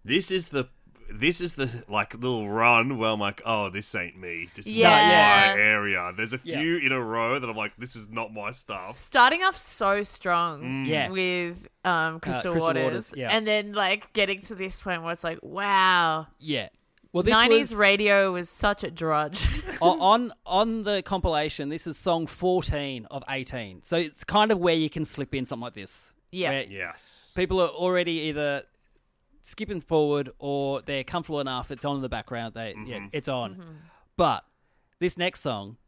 [0.05, 0.69] this is the
[1.11, 4.49] this is the like little run where I'm like, oh, this ain't me.
[4.55, 4.91] This is Yeah.
[4.91, 6.13] not my area.
[6.17, 6.61] There's a Yeah.
[6.61, 8.99] few in a row that I'm like, this is not my stuff.
[8.99, 11.09] Starting off so strong Yeah.
[11.11, 13.31] with um, Crystal, Crystal Waters, Waters, yeah.
[13.31, 16.69] and then like getting to this point where it's like, wow, yeah.
[17.13, 19.47] Well, this 90s was- radio was such a drudge.
[19.81, 23.83] On on the compilation, this is song 14 of 18.
[23.85, 26.13] So it's kind of where you can slip in something like this.
[26.33, 26.63] Yeah.
[26.69, 27.33] Yes.
[27.35, 28.65] People are already either
[29.49, 31.71] skipping forward or they're comfortable enough.
[31.71, 32.55] It's on in the background.
[32.55, 33.07] They yeah, mm-hmm.
[33.13, 33.55] it's on.
[33.55, 33.71] Mm-hmm.
[34.17, 34.45] But
[34.99, 35.79] this next song,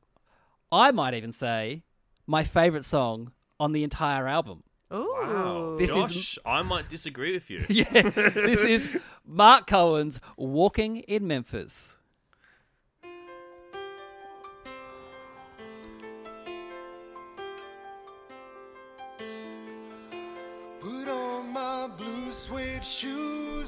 [0.73, 1.83] I might even say
[2.27, 4.63] my favorite song on the entire album.
[4.93, 5.15] Ooh.
[5.21, 5.77] Wow.
[5.79, 7.65] This is- Josh, I might disagree with you.
[7.69, 11.97] Yeah, this is Marc Cohn's "Walking in Memphis."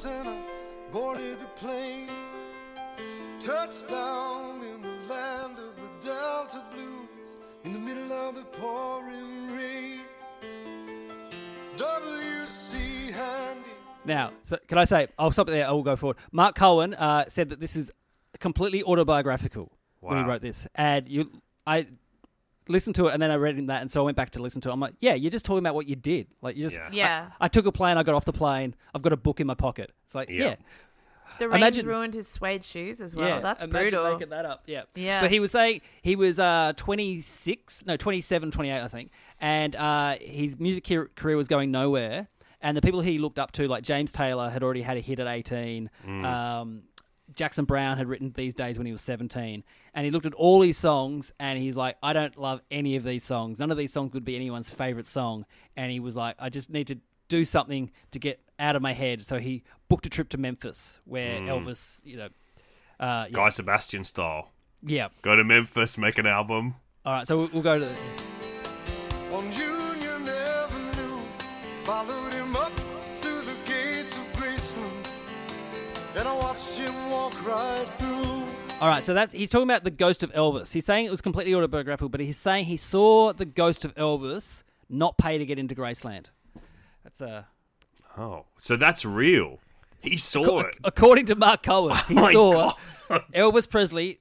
[0.02, 0.38] Shoes and I
[0.90, 2.08] boarded the plane.
[3.40, 10.00] Touchdown in the land of the Delta Blues in the middle of the pouring rain.
[11.76, 13.12] W.C.
[13.12, 13.70] Handy.
[14.04, 15.08] Now, so can I say?
[15.18, 15.66] I'll stop there.
[15.66, 16.16] I will go forward.
[16.30, 17.90] Marc Cohn uh, said that this is
[18.40, 21.30] completely autobiographical when he wrote this, and you,
[21.66, 21.86] I
[22.68, 24.42] listened to it, and then I read in that, and so I went back to
[24.42, 24.72] listen to it.
[24.72, 26.28] I'm like, yeah, you're just talking about what you did.
[26.40, 26.88] Like you just, Yeah.
[26.92, 27.28] Yeah.
[27.40, 29.46] I, I took a plane, I got off the plane, I've got a book in
[29.46, 29.90] my pocket.
[30.04, 30.44] It's like, Yeah.
[30.44, 30.54] yeah,
[31.38, 33.28] The rain's Imagine- ruined his suede shoes as well.
[33.28, 34.12] yeah, That's imagine brutal.
[34.12, 35.20] Making that up, yeah, Yeah.
[35.22, 40.16] But he was saying he was uh 26, no 27, 28, I think, and uh,
[40.20, 42.28] his music car- career was going nowhere.
[42.64, 45.18] And the people he looked up to, like James Taylor, had already had a hit
[45.18, 45.90] at 18.
[46.24, 46.82] Um,
[47.34, 49.64] Jackson Browne had written These Days when he was 17.
[49.94, 53.04] And he looked at all his songs and he's like, I don't love any of
[53.04, 53.58] these songs.
[53.58, 55.46] None of these songs would be anyone's favorite song.
[55.76, 58.92] And he was like, I just need to do something to get out of my
[58.92, 59.24] head.
[59.24, 62.28] So he booked a trip to Memphis where Elvis, you know,
[63.00, 63.32] uh, yeah.
[63.32, 64.50] Guy Sebastian style.
[64.82, 65.08] yeah.
[65.22, 66.74] Go to Memphis, make an album.
[67.04, 67.88] All right, so we'll, we'll go to.
[69.32, 71.24] On Union Avenue,
[71.82, 72.72] followed him up
[76.16, 78.48] and I watched him walk right through.
[78.80, 80.72] All right, so that's he's talking about the ghost of Elvis.
[80.72, 84.62] He's saying it was completely autobiographical, but he's saying he saw the ghost of Elvis
[84.88, 86.26] not pay to get into Graceland.
[87.04, 87.46] That's a
[88.18, 89.60] Oh, so that's real.
[90.00, 90.76] He saw it.
[90.84, 92.74] according to Marc Cohn, he Oh saw
[93.08, 93.22] God.
[93.34, 94.18] Elvis Presley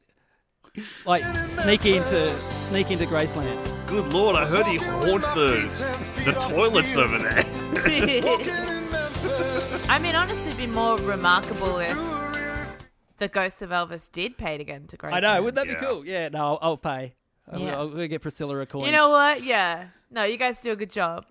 [1.05, 3.59] like sneak into sneak into Graceland.
[3.87, 7.43] Good lord, I heard he haunts the the toilets over there.
[9.91, 11.97] I mean, honestly, it'd be more remarkable if
[13.17, 15.13] the ghost of Elvis did pay to get into Graceland.
[15.15, 15.89] I know, wouldn't that be Yeah.
[15.89, 16.05] cool?
[16.05, 17.13] Yeah, no, I'll, I'll pay.
[17.51, 17.77] I'm, Yeah.
[17.81, 18.85] I'm gonna get Priscilla a coin.
[18.85, 19.43] You know what?
[19.43, 19.87] Yeah.
[20.09, 21.25] No, you guys do a good job.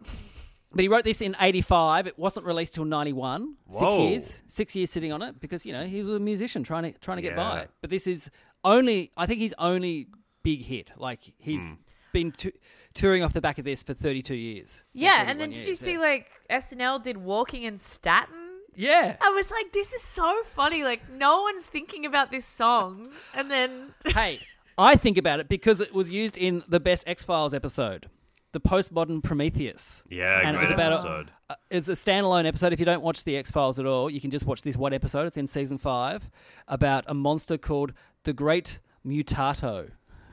[0.72, 2.06] But he wrote this in '85.
[2.06, 3.56] It wasn't released till '91.
[3.70, 4.08] Six Whoa.
[4.08, 6.98] years, six years sitting on it because you know he was a musician trying to
[7.00, 7.66] trying to get by.
[7.80, 8.30] But this is
[8.62, 10.08] only, I think, his only
[10.42, 10.92] big hit.
[10.98, 11.74] Like he's Hmm.
[12.12, 12.52] been t-
[12.92, 14.82] touring off the back of this for 32 years.
[14.92, 15.98] Yeah, and then did you years, see yeah.
[15.98, 18.39] like SNL did Walking in Staten?
[18.74, 19.16] Yeah.
[19.20, 20.82] I was like, this is so funny.
[20.82, 23.10] Like, no one's thinking about this song.
[23.34, 24.40] And then, hey,
[24.78, 28.08] I think about it because it was used in the best X Files episode,
[28.52, 30.02] the postmodern Prometheus.
[30.08, 31.30] Yeah, and it great was about episode.
[31.48, 32.72] A, uh, it's a standalone episode.
[32.72, 34.92] If you don't watch the X Files at all, you can just watch this one
[34.92, 35.26] episode.
[35.26, 36.30] It's in season five
[36.68, 37.92] about a monster called
[38.24, 39.90] the Great Mutato.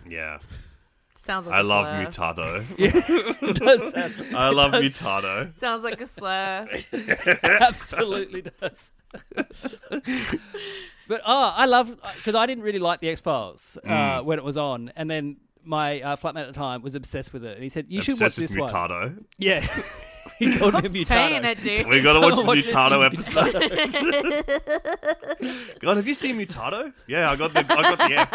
[0.09, 0.39] Yeah,
[1.17, 2.25] sounds like I a love slur.
[2.25, 3.39] Mutado.
[3.49, 4.83] It does sound- I love does.
[4.83, 5.55] Mutado.
[5.55, 6.67] Sounds like a slur.
[7.43, 8.91] absolutely does.
[11.07, 14.19] but oh, I love because I didn't really like the X Files Mm.
[14.19, 17.33] uh, when it was on, and then my uh, flatmate at the time was obsessed
[17.33, 18.69] with it, and he said you should watch Obsessed with this one.
[18.69, 19.23] Mutado.
[19.37, 19.67] Yeah,
[20.39, 21.05] he called I'm him Mutato.
[21.07, 21.87] saying it, dude.
[21.87, 23.53] We gotta watch the Watch this Mutado in episode.
[25.79, 26.93] God, have you seen Mutado?
[27.07, 28.29] Yeah, I got the I got the app.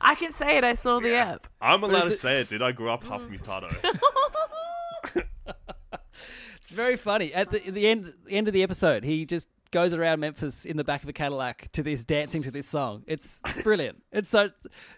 [0.00, 0.64] I can say it.
[0.64, 1.32] I saw the Yeah.
[1.34, 1.46] app.
[1.60, 2.62] I'm allowed to it- say it, dude.
[2.62, 3.74] I grew up half Mutado.
[6.60, 7.32] It's very funny.
[7.32, 10.76] At the, the end, the end of the episode, he just goes around Memphis in
[10.76, 13.04] the back of a Cadillac to this dancing to this song.
[13.06, 14.02] It's brilliant.
[14.12, 14.50] it's so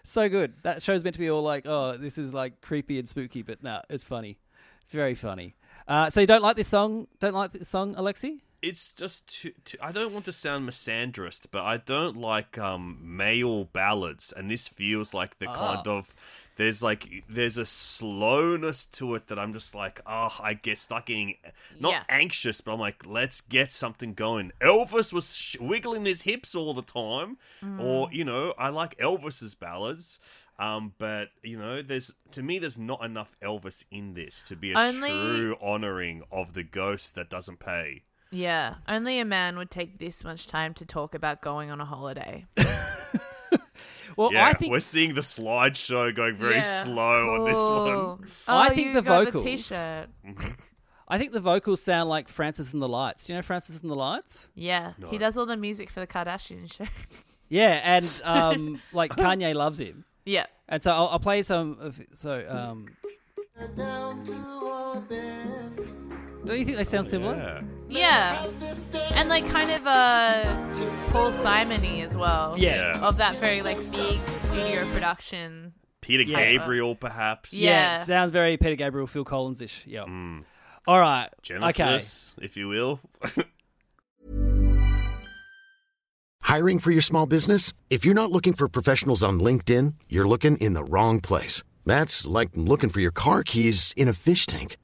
[0.03, 0.53] so good.
[0.63, 3.63] That show's meant to be all like, oh, this is like creepy and spooky, but
[3.63, 4.39] no, it's funny.
[4.89, 5.55] Very funny.
[5.87, 7.07] Uh, so you don't like this song?
[7.19, 8.41] Don't like this song, Alexei?
[8.61, 12.99] it's just too, too, I don't want to sound misandrist, but I don't like um
[13.01, 16.13] male ballads, and this feels like the kind of
[16.61, 21.07] there's like there's a slowness to it that I'm just like, oh, I get stuck
[21.07, 21.35] getting
[21.79, 22.03] not Yeah.
[22.07, 24.51] anxious, but I'm like, let's get something going.
[24.61, 27.37] Elvis was sh- wiggling his hips all the time,
[27.79, 30.19] or you know, I like Elvis's ballads.
[30.59, 34.73] Um, but you know, there's to me, there's not enough Elvis in this to be
[34.73, 38.03] a Only- true honoring of the ghost that doesn't pay.
[38.29, 38.75] Yeah.
[38.87, 42.45] Only a man would take this much time to talk about going on a holiday.
[44.17, 46.83] Well, Yeah, I think we're seeing the slideshow going very Yeah.
[46.83, 47.91] slow on this one.
[47.93, 48.19] Cool.
[48.47, 50.09] I Oh, think you the got vocals- t-shirt.
[51.07, 53.27] I think the vocals sound like Francis and the Lights.
[53.27, 54.47] Do you know Francis and the Lights?
[54.55, 55.09] Yeah, No.
[55.09, 56.85] he does all the music for the Kardashian show.
[57.53, 60.05] Yeah, and um, like Kanye loves him.
[60.25, 60.45] yeah.
[60.69, 62.45] And so I'll, I'll play some of so.
[62.47, 62.87] Um,
[66.45, 67.35] don't you think they sound similar?
[67.35, 67.61] Yeah.
[67.89, 68.47] Yeah.
[69.13, 70.73] And like kind of uh
[71.11, 72.55] Paul Simony as well.
[72.57, 72.93] Yeah.
[72.95, 73.05] Yeah.
[73.07, 75.73] Of that very like big studio production.
[76.01, 76.37] Peter Yeah.
[76.57, 77.53] Gabriel, perhaps.
[77.53, 77.99] Yeah.
[78.01, 79.85] it sounds very Peter Gabriel, Phil Collins ish.
[79.85, 80.05] Yeah.
[80.87, 81.29] All right.
[81.43, 82.99] Genesis, if you will.
[86.41, 87.71] Hiring for your small business?
[87.89, 91.63] If you're not looking for professionals on LinkedIn, you're looking in the wrong place.
[91.85, 94.77] That's like looking for your car keys in a fish tank.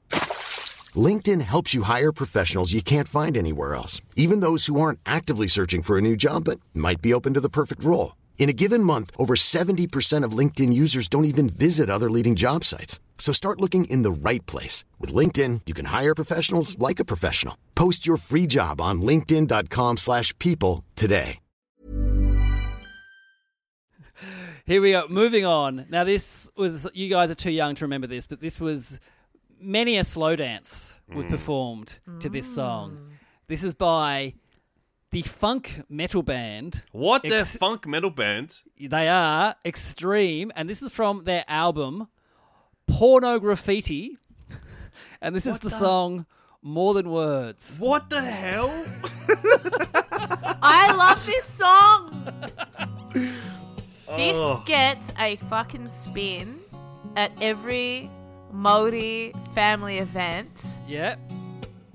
[0.98, 5.46] LinkedIn helps you hire professionals you can't find anywhere else, even those who aren't actively
[5.46, 8.16] searching for a new job but might be open to the perfect role.
[8.38, 12.64] In a given month, over 70% of LinkedIn users don't even visit other leading job
[12.64, 12.98] sites.
[13.18, 14.86] So start looking in the right place.
[14.98, 17.58] With LinkedIn, you can hire professionals like a professional.
[17.74, 21.40] Post your free job on linkedin.com/people slash people today.
[24.68, 25.06] Here we go.
[25.08, 25.86] Moving on.
[25.88, 28.98] Now, this was, you guys are too young to remember this, but this was
[29.60, 31.30] many a slow dance was mm.
[31.30, 32.54] performed to this mm.
[32.54, 33.10] song.
[33.46, 34.34] This is by
[35.10, 36.82] the funk metal band.
[36.92, 38.60] What the Ex- funk metal band?
[38.78, 42.08] They are Extreme, and this is from their album
[42.90, 44.16] Pornograffitti.
[45.20, 46.26] And this is the, song
[46.62, 47.76] More Than Words.
[47.78, 48.84] What the hell?
[50.62, 52.32] I love this song.
[53.14, 54.62] this Oh.
[54.64, 56.60] gets a fucking spin
[57.16, 58.10] at every
[58.52, 61.16] multi family event Yeah.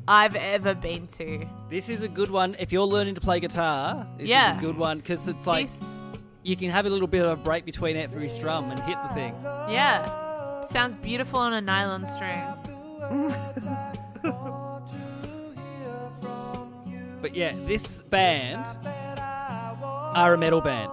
[0.08, 1.46] I've ever been to.
[1.70, 2.56] This is a good one.
[2.60, 4.52] If you're learning to play guitar, this Yeah.
[4.54, 6.02] is a good one because it's like this,
[6.44, 9.14] you can have a little bit of a break between every strum and hit the
[9.14, 9.34] thing.
[9.70, 12.42] yeah, sounds beautiful on a nylon string.
[17.22, 20.92] But yeah, this band are a metal band.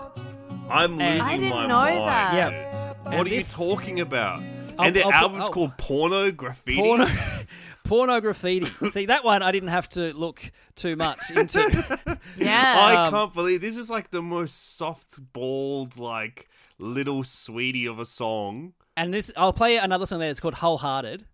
[0.71, 1.99] I'm And- losing I didn't my know mind.
[2.09, 2.35] that.
[2.35, 2.93] Yeah.
[3.03, 4.41] What And are you talking about?
[4.81, 6.77] I'll- and their I'll album's I'll- called Pornograffitti.
[6.79, 7.07] Porno,
[7.85, 8.91] porno graffiti.
[8.91, 12.19] See that one I didn't have to look too much into.
[12.37, 12.75] Yeah.
[12.79, 17.99] I Um, can't believe this is like the most soft balled, like little sweetie of
[17.99, 18.73] a song.
[18.97, 20.31] and this, I'll play another song there.
[20.31, 21.25] It's called Wholehearted.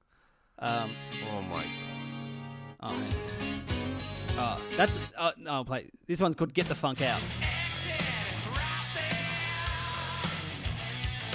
[0.58, 0.90] Um,
[1.32, 1.64] Oh my god.
[2.80, 3.12] oh man.
[4.38, 5.88] Oh, that's uh, no, I'll play.
[6.06, 7.20] This one's called Get the Funk Out.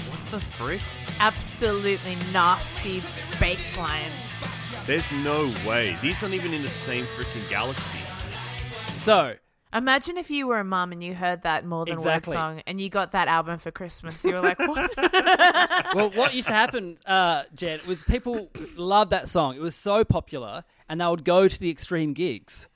[0.09, 0.81] What the frick?
[1.21, 2.99] Absolutely nasty
[3.39, 4.09] bass line.
[4.87, 5.95] There's no way.
[6.01, 7.99] These aren't even in the same freaking galaxy.
[9.01, 9.35] So
[9.71, 12.31] Imagine if you were a mum and you heard that more than Exactly.
[12.31, 14.25] word song and you got that album for Christmas.
[14.25, 14.91] You were like, what?
[15.95, 19.55] well, what used to happen, uh, Gen, was people loved that song.
[19.55, 22.67] It was so popular, and they would go to the extreme gigs,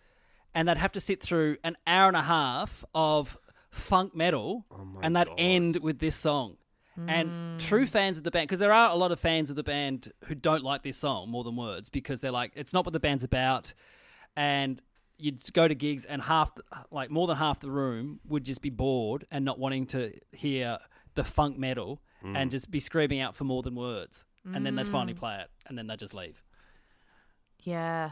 [0.54, 3.38] and they'd have to sit through an hour and a half of
[3.72, 4.66] funk metal,
[5.02, 5.36] and they'd God.
[5.38, 6.58] end with this song.
[6.98, 7.86] And true hmm.
[7.86, 10.36] fans of the band, because there are a lot of fans of the band who
[10.36, 13.24] don't like this song more than words, because they're like, it's not what the band's
[13.24, 13.74] about,
[14.36, 14.82] and
[15.18, 16.52] you'd go to gigs and half,
[16.92, 20.78] like more than half the room would just be bored and not wanting to hear
[21.16, 22.50] the funk metal and hmm.
[22.50, 25.20] just be screaming out for more than words, and then they'd finally hmm.
[25.20, 26.44] play it, and then they'd just leave.
[27.64, 28.12] yeah.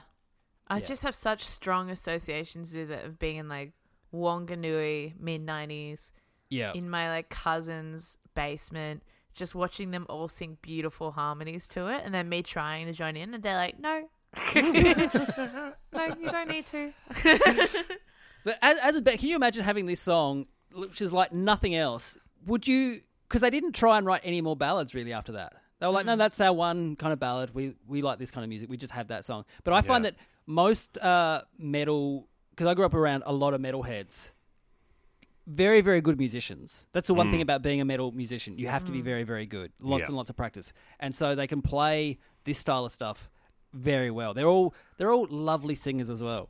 [0.66, 3.74] I just have such strong associations with it of being in like
[4.14, 6.12] Wanganui mid 90s
[6.54, 12.02] Yeah, in my like cousin's basement, just watching them all sing beautiful harmonies to it,
[12.06, 14.10] and then me trying to join in, and they're like, no.
[14.56, 15.72] no,
[16.20, 16.94] you don't need to.
[18.46, 21.76] But as, as a band, can you imagine having this song, which is like nothing
[21.76, 22.18] else?
[22.46, 23.00] Would you?
[23.30, 25.54] Because they didn't try and write any more ballads really after that.
[25.80, 27.52] They were like, no, that's our one kind of ballad.
[27.56, 28.70] We we like this kind of music.
[28.70, 29.46] We just have that song.
[29.64, 30.10] But I find Yeah.
[30.12, 34.32] that most uh, metal, because I grew up around a lot of metalheads,
[35.46, 36.86] very very good musicians.
[36.94, 37.44] That's the one thing mm.
[37.44, 38.58] about being a metal musician.
[38.58, 39.04] You have to be mm.
[39.04, 39.72] very very good.
[39.80, 40.08] Lots Yeah.
[40.08, 43.30] and lots of practice, and so they can play this style of stuff
[43.74, 44.34] very well.
[44.34, 46.50] They're all they're all lovely singers as well.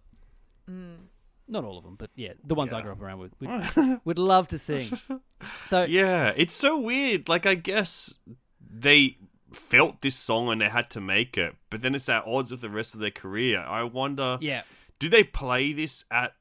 [0.69, 1.07] Mm.
[1.47, 4.19] Not all of them, but yeah, the ones I grew up around with would, would
[4.19, 4.97] love to sing.
[5.67, 7.27] So Yeah, it's so weird.
[7.27, 8.17] Like, I guess
[8.61, 9.17] they
[9.51, 12.61] felt this song and they had to make it, but then it's at odds with
[12.61, 13.59] the rest of their career.
[13.59, 14.61] I wonder, yeah,
[14.99, 16.33] do they play this at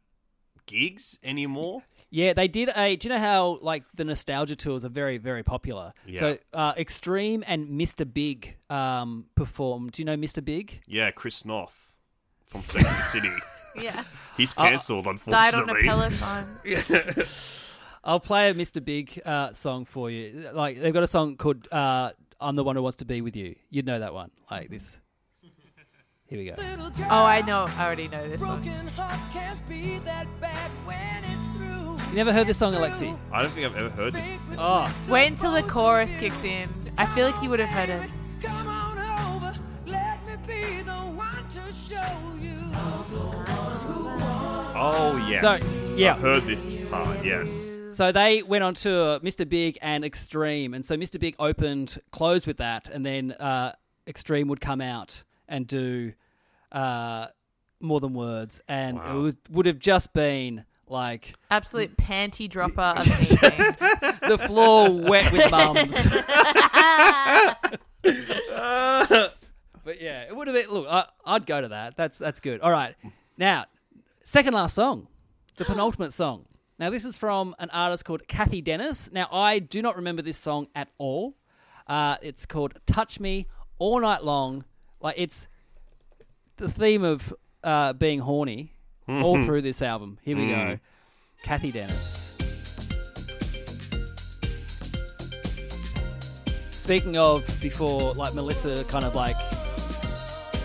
[0.67, 1.83] gigs anymore?
[2.13, 2.95] Yeah, they did a.
[2.95, 5.95] Do you know how like the nostalgia tours are very very popular?
[6.07, 6.21] Yeah.
[6.21, 8.11] So uh, Extreme and Mr.
[8.11, 9.93] Big um, performed.
[9.93, 10.45] Do you know Mr.
[10.45, 10.83] Big?
[10.87, 11.95] Yeah, Chris Noth
[12.45, 13.31] from Second City.
[13.77, 14.05] Yeah.
[14.37, 15.51] He's cancelled, unfortunately.
[15.51, 16.77] Died on a unfortunately.
[16.77, 17.27] Peloton.
[18.05, 18.85] I'll play a Mr.
[18.85, 20.51] Big uh, song for you.
[20.53, 22.11] Like they've got a song called uh,
[22.43, 24.99] "I'm the One Who Wants to Be with You." You'd know that one, like this.
[26.27, 26.55] Here we go.
[26.59, 27.65] Oh, I know.
[27.69, 28.63] I already know this one.
[32.13, 33.15] You never heard this song, Alexei?
[33.33, 34.29] I don't think I've ever heard this.
[34.59, 36.69] Oh, Wait until the chorus kicks in.
[36.99, 38.11] I feel like you would have heard it.
[44.85, 46.13] Oh yes, So, yeah.
[46.15, 47.25] I've heard this part.
[47.25, 47.79] Yes.
[47.93, 49.49] So they went on to Mr.
[49.49, 51.19] Big and Extreme, and so Mr.
[51.19, 53.73] Big opened, closed with that, and then uh,
[54.07, 56.13] Extreme would come out and do
[56.73, 57.29] uh,
[57.81, 63.07] more than words, and it was, would have just been like Absolute panty dropper of
[63.11, 63.75] an evening.
[64.29, 65.95] the floor wet with mums.
[69.85, 70.71] but yeah, it would have been.
[70.71, 71.97] Look, I, I'd go to that.
[71.97, 72.61] That's that's good.
[72.61, 72.95] All right.
[73.37, 73.67] Now,
[74.25, 75.09] second last song,
[75.57, 76.47] the penultimate song.
[76.79, 79.11] Now, this is from an artist called Cathy Dennis.
[79.13, 81.37] Now, I do not remember this song at all.
[81.87, 83.47] Uh, it's called "Touch Me
[83.79, 84.65] All Night Long."
[85.01, 85.49] Like it's
[86.57, 87.33] the theme of
[87.65, 88.75] uh, being horny
[89.21, 89.47] all mm-hmm.
[89.47, 90.19] through this album.
[90.23, 90.81] Here we go, mm.
[91.43, 92.21] Cathy Dennis.
[96.71, 99.37] Speaking of before, like Melissa, kind of like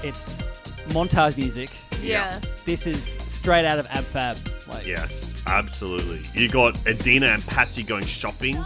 [0.03, 0.41] it's
[0.89, 1.69] montage music.
[2.01, 2.39] Yeah.
[2.65, 4.37] This is straight out of Ab Fab.
[4.67, 6.21] Like, Yes, absolutely.
[6.33, 8.57] You got Edina and Patsy going shopping.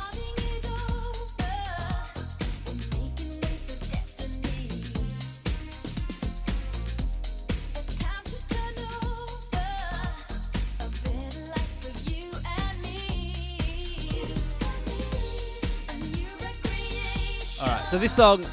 [17.91, 18.45] So this song,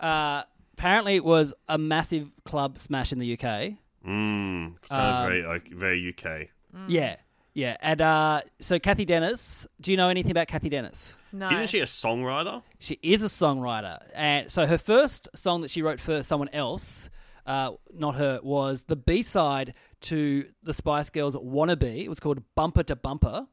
[0.00, 0.42] uh,
[0.72, 3.74] apparently, it was a massive club smash in the UK.
[4.06, 4.74] Mmm.
[4.86, 6.48] Sounds Um, very like, very UK.
[6.88, 7.16] Yeah,
[7.52, 7.76] yeah.
[7.82, 9.66] And uh, so Cathy Dennis.
[9.82, 11.14] Do you know anything about Cathy Dennis?
[11.30, 11.50] No.
[11.50, 12.62] Isn't she a songwriter?
[12.78, 17.10] She is a songwriter, and so her first song that she wrote for someone else,
[17.46, 22.42] uh, not her, was the B side to the Spice Girls' "Wannabe." It was called
[22.54, 23.46] "Bumper to Bumper,"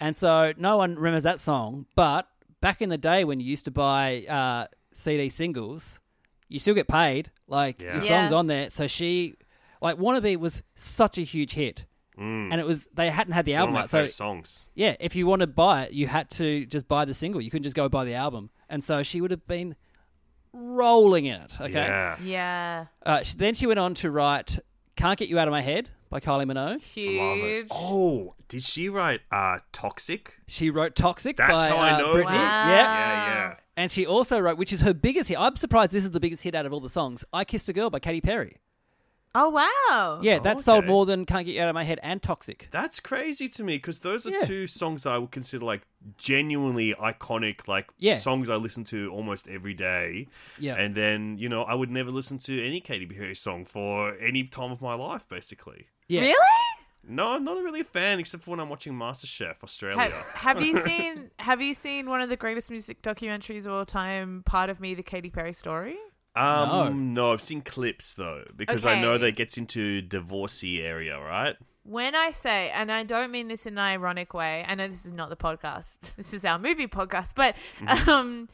[0.00, 1.86] and so no one remembers that song.
[1.94, 2.28] But
[2.62, 6.00] back in the day, when you used to buy uh, CD singles,
[6.48, 7.30] you still get paid.
[7.46, 7.92] Like Yeah.
[7.92, 8.36] your songs Yeah.
[8.38, 8.70] on there.
[8.70, 9.34] So she,
[9.82, 11.84] like "Wannabe," was such a huge hit.
[12.18, 14.68] And it was they hadn't had the It's one of album my out, so songs.
[14.76, 17.40] yeah, if you want to buy it, you had to just buy the single.
[17.40, 18.50] You couldn't just go buy the album.
[18.68, 19.74] And so she would have been
[20.52, 21.60] rolling in it.
[21.60, 21.72] Okay.
[21.72, 22.16] Yeah.
[22.22, 22.86] Yeah.
[23.04, 24.58] Uh, she, then she went on to write
[24.96, 26.82] "Can't Get You Out of My Head" by Kylie Minogue.
[26.82, 27.68] Huge.
[27.70, 30.34] Oh, did she write uh, Toxic?
[30.46, 32.30] She wrote "Toxic" That's by how I uh, know Britney.
[32.30, 32.36] her.
[32.36, 32.68] Wow.
[32.68, 32.82] Yeah.
[32.82, 33.54] Yeah, yeah.
[33.76, 35.38] And she also wrote, which is her biggest hit.
[35.40, 37.24] I'm surprised this is the biggest hit out of all the songs.
[37.32, 38.56] "I Kissed a Girl" by Katy Perry.
[39.34, 40.20] Oh wow.
[40.22, 43.00] Yeah, that sold more than "Can't Get You Out of My Head" and "Toxic." That's
[43.00, 44.40] crazy to me because those are Yeah.
[44.40, 45.82] two songs I would consider like
[46.18, 48.16] genuinely iconic, like Yeah.
[48.16, 50.28] songs I listen to almost every day.
[50.58, 50.74] Yeah.
[50.74, 54.44] And then, you know, I would never listen to any Katy Perry song for any
[54.44, 55.86] time of my life, basically.
[56.08, 56.20] Yeah.
[56.22, 56.36] Really?
[57.08, 60.02] No, I'm not really a fan except for when I'm watching MasterChef Australia.
[60.10, 60.12] Have,
[60.56, 64.42] have you seen Have you seen one of the greatest music documentaries of all time?
[64.46, 65.96] Part of me, the Katy Perry story.
[66.36, 67.32] Um, no.
[67.32, 71.56] I've seen clips though because I know that gets into divorcey area, right?
[71.84, 75.04] When I say, and I don't mean this in an ironic way, I know this
[75.04, 75.98] is not the podcast.
[76.16, 78.08] This is our movie podcast, but Mm-hmm.
[78.10, 78.48] um,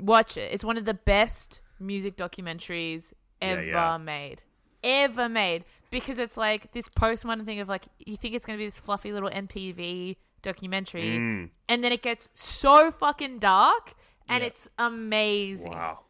[0.00, 0.52] watch it.
[0.52, 3.96] It's one of the best music documentaries Yeah, ever yeah.
[3.96, 4.42] made,
[4.84, 5.64] ever made.
[5.90, 9.12] Because it's like this postmodern thing of like you think it's gonna be this fluffy
[9.12, 11.50] little MTV documentary, Mm.
[11.68, 13.94] and then it gets so fucking dark,
[14.28, 14.46] and Yeah.
[14.48, 15.72] it's amazing.
[15.72, 16.00] Wow.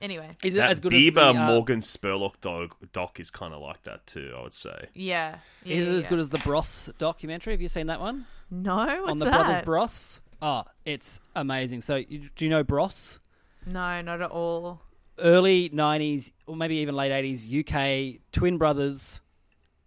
[0.00, 3.30] Anyway, Is it That as good Bieber as the, uh, Morgan Spurlock doc, doc is
[3.30, 4.32] kind of like that too.
[4.36, 4.88] I would say.
[4.94, 5.38] yeah.
[5.64, 7.52] yeah Is it yeah, as good as the Bros documentary?
[7.52, 8.26] Have you seen that one?
[8.50, 8.76] no?
[8.76, 9.34] What's on the that?
[9.44, 10.20] Brothers Bros.
[10.40, 11.80] Oh, it's amazing.
[11.80, 13.18] So, you, do you know Bros?
[13.66, 14.80] No, not at all.
[15.18, 19.20] Early '90s, or maybe even late '80s, UK twin brothers,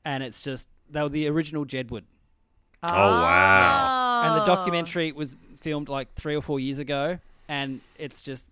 [0.04, 2.04] and it's just they were the original Jedward.
[2.84, 4.24] Oh, wow.
[4.26, 4.46] And the Oh.
[4.56, 8.46] documentary was filmed like three or four years ago, and it's just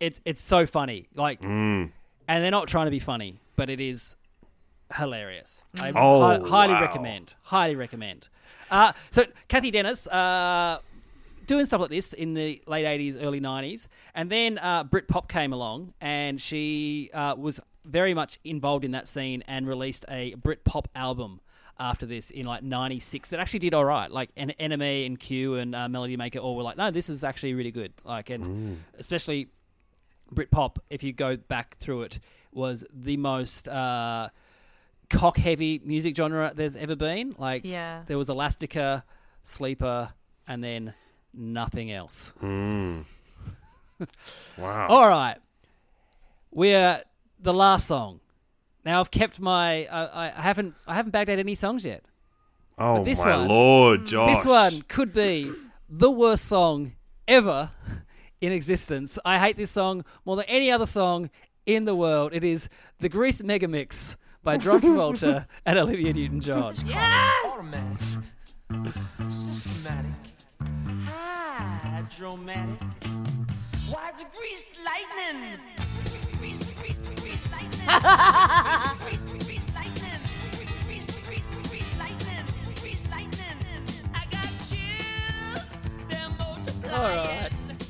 [0.00, 1.08] it's it's so funny.
[1.14, 1.90] Like, Mm.
[2.28, 4.16] and they're not trying to be funny, but it is
[4.94, 5.62] hilarious.
[5.80, 6.80] I Oh, hi- highly wow.
[6.80, 7.34] recommend.
[7.42, 8.28] Highly recommend.
[8.70, 10.78] Uh, so Cathy Dennis, uh,
[11.46, 15.52] doing stuff like this in the late '80s, early '90s, and then uh, Britpop came
[15.52, 20.86] along, and she uh, was very much involved in that scene and released a Britpop
[20.96, 21.40] album
[21.78, 24.10] after this in like '96 that actually did all right.
[24.10, 27.22] Like an NME and Q and uh, Melody Maker all were like, no, this is
[27.22, 27.92] actually really good.
[28.04, 29.48] Like, and especially
[30.34, 32.18] Britpop, if you go back through it,
[32.52, 34.28] was the most uh,
[35.10, 37.34] cock heavy music genre there's ever been.
[37.38, 38.02] Like, Yeah.
[38.06, 39.04] there was Elastica,
[39.44, 40.10] Sleeper,
[40.48, 40.94] and then
[41.34, 42.32] nothing else.
[44.58, 44.86] Wow.
[44.90, 45.36] All right,
[46.50, 47.02] we're
[47.40, 48.20] the last song.
[48.84, 49.86] Now I've kept my.
[49.86, 50.74] I I haven't.
[50.86, 52.04] I haven't bagged out any songs yet.
[52.78, 54.36] Oh this my one- lord, Josh.
[54.36, 55.50] This one could be
[55.88, 56.92] the worst song
[57.26, 57.70] ever
[58.40, 59.18] in existence.
[59.24, 61.30] I hate this song more than any other song
[61.64, 62.32] in the world.
[62.32, 62.68] It is
[63.00, 66.16] the Grease Mega Mix by John Travolta and Olivia mm.
[66.16, 66.72] Newton-John.
[67.46, 67.98] automatic,
[69.28, 70.12] systematic,
[71.04, 72.82] hydromatic.
[73.90, 75.60] Why it's greased lightning?
[76.38, 77.46] Grease, grease, grease.
[77.46, 79.66] Grease, grease, grease.
[86.92, 87.45] All right,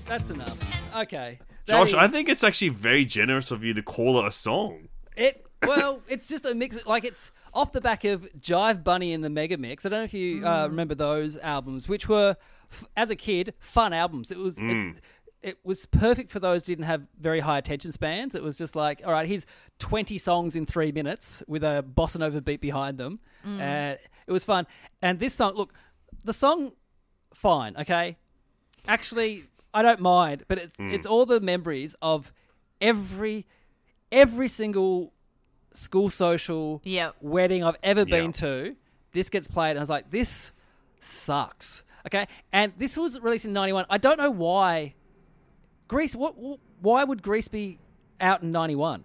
[0.06, 0.96] that's enough.
[0.96, 4.32] Okay, That Josh, I think it's actually very generous of you to call it a
[4.32, 4.88] song.
[5.16, 6.84] It well, it's just a mix.
[6.86, 9.84] Like it's off the back of Jive Bunny and the Mega Mix.
[9.84, 10.64] I don't know if you Mm.
[10.64, 12.36] uh, remember those albums, which were,
[12.70, 14.30] f- as a kid, fun albums.
[14.30, 14.56] It was.
[14.56, 14.96] Mm.
[14.96, 15.02] It,
[15.42, 18.34] it was perfect for those who didn't have very high attention spans.
[18.34, 19.46] It was just like, all right, here's
[19.78, 23.20] 20 songs in three minutes with a bossa nova beat behind them.
[23.44, 23.96] And
[24.26, 24.66] it was fun.
[25.02, 25.72] And this song, look,
[26.24, 26.72] the song,
[27.32, 28.16] fine, okay?
[28.88, 29.44] Actually,
[29.74, 30.92] I don't mind, but it's Mm.
[30.92, 32.32] it's all the memories of
[32.80, 33.46] every
[34.12, 35.12] every single
[35.72, 37.16] school social Yep.
[37.20, 38.76] wedding I've ever been to.
[39.12, 40.52] This gets played, and I was like, this
[41.00, 41.84] sucks.
[42.06, 43.84] Okay, and this was released in '91.
[43.90, 44.94] I don't know why.
[45.88, 46.14] Grease.
[46.14, 46.34] What?
[46.34, 47.78] wh- Why would Grease be
[48.20, 49.04] out in '91?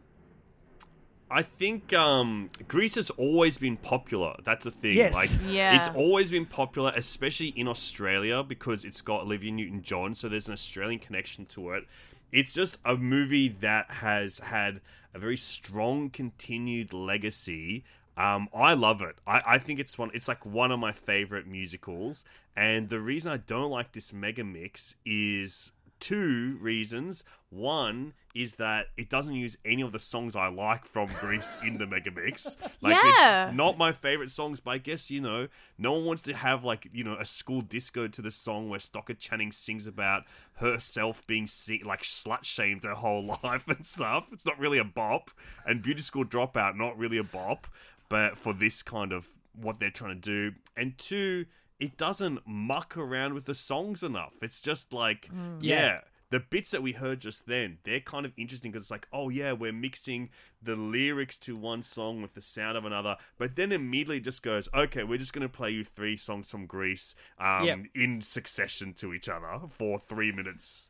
[1.31, 4.35] I think um, Grease has always been popular.
[4.43, 4.95] That's the thing.
[4.97, 5.13] Yes.
[5.13, 5.75] Like, Yeah.
[5.75, 10.53] it's always been popular, especially in Australia because it's got Olivia Newton-John, so there's an
[10.53, 11.85] Australian connection to it.
[12.31, 14.81] It's just a movie that has had
[15.13, 17.83] a very strong continued legacy.
[18.17, 19.15] Um, I love it.
[19.25, 20.11] I, I think it's one.
[20.13, 22.25] It's like one of my favorite musicals.
[22.55, 27.23] And the reason I don't like this mega mix is two reasons.
[27.49, 31.77] One is that it doesn't use any of the songs I like from Grease in
[31.77, 32.57] the mega mix.
[32.81, 33.47] Like Yeah.
[33.49, 36.63] it's not my favorite songs, but I guess you know, no one wants to have
[36.63, 40.23] like you know a school disco to the song where Stockard Channing sings about
[40.55, 44.27] herself being se- like slut shamed her whole life and stuff.
[44.31, 45.31] It's not really a bop,
[45.65, 47.67] and Beauty School Dropout not really a bop,
[48.09, 49.27] but for this kind of
[49.59, 51.45] what they're trying to do, and two,
[51.79, 54.33] it doesn't muck around with the songs enough.
[54.41, 55.57] It's just like mm.
[55.59, 56.01] yeah
[56.31, 59.29] the bits that we heard just then, they're kind of interesting because it's like, oh
[59.29, 60.29] yeah, we're mixing
[60.63, 64.67] the lyrics to one song with the sound of another, but then immediately just goes,
[64.73, 67.79] okay, we're just going to play you three songs from Grease um, Yep.
[67.95, 70.89] in succession to each other for three minutes.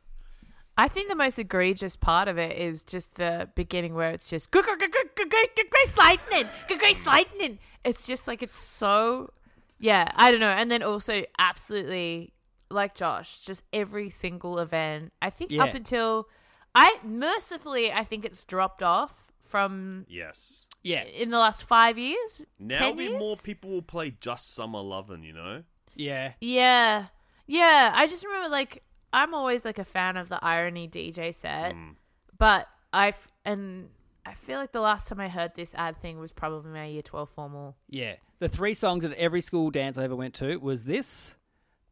[0.78, 4.50] I think the most egregious part of it is just the beginning where it's just
[4.50, 7.58] "Gr- gr- gr- gr- gr- gr- Grace Lightning, gr- Grace Lightning.
[7.84, 9.30] It's just like it's so,
[9.78, 10.10] yeah.
[10.16, 10.46] I don't know.
[10.48, 12.32] And then also absolutely
[12.72, 15.12] like Josh, just every single event.
[15.20, 15.64] I think Yeah.
[15.64, 16.28] up until
[16.74, 20.66] I mercifully, I think it's dropped off from Yes.
[20.82, 22.44] Yeah, in the last five years.
[22.58, 23.18] Now 10 be years?
[23.20, 25.62] more people will play Just Summer Lovin', you know?
[25.94, 26.32] yeah.
[26.40, 27.06] Yeah.
[27.46, 27.92] Yeah.
[27.94, 31.74] I just remember like I'm always like a fan of the irony DJ set.
[31.74, 31.96] Mm.
[32.38, 33.90] But I've and
[34.24, 37.02] I feel like the last time I heard this ad thing was probably my year
[37.02, 37.76] twelve formal.
[37.88, 38.14] Yeah.
[38.38, 41.36] The three songs at every school dance I ever went to was this,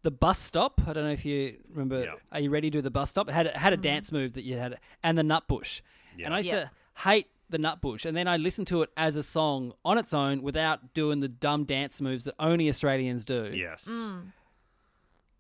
[0.02, 0.80] the bus stop.
[0.86, 2.04] I don't know if you remember.
[2.04, 2.14] Yeah.
[2.32, 3.28] Are you ready to do the bus stop?
[3.28, 3.82] It had it had a mm-hmm.
[3.82, 5.82] dance move that you had, and the nut bush.
[6.22, 6.64] And I used Yeah.
[6.64, 6.70] to
[7.04, 10.12] hate the nut bush, and then I listened to it as a song on its
[10.12, 13.50] own without doing the dumb dance moves that only Australians do.
[13.54, 13.86] Yes.
[13.90, 14.32] Mm.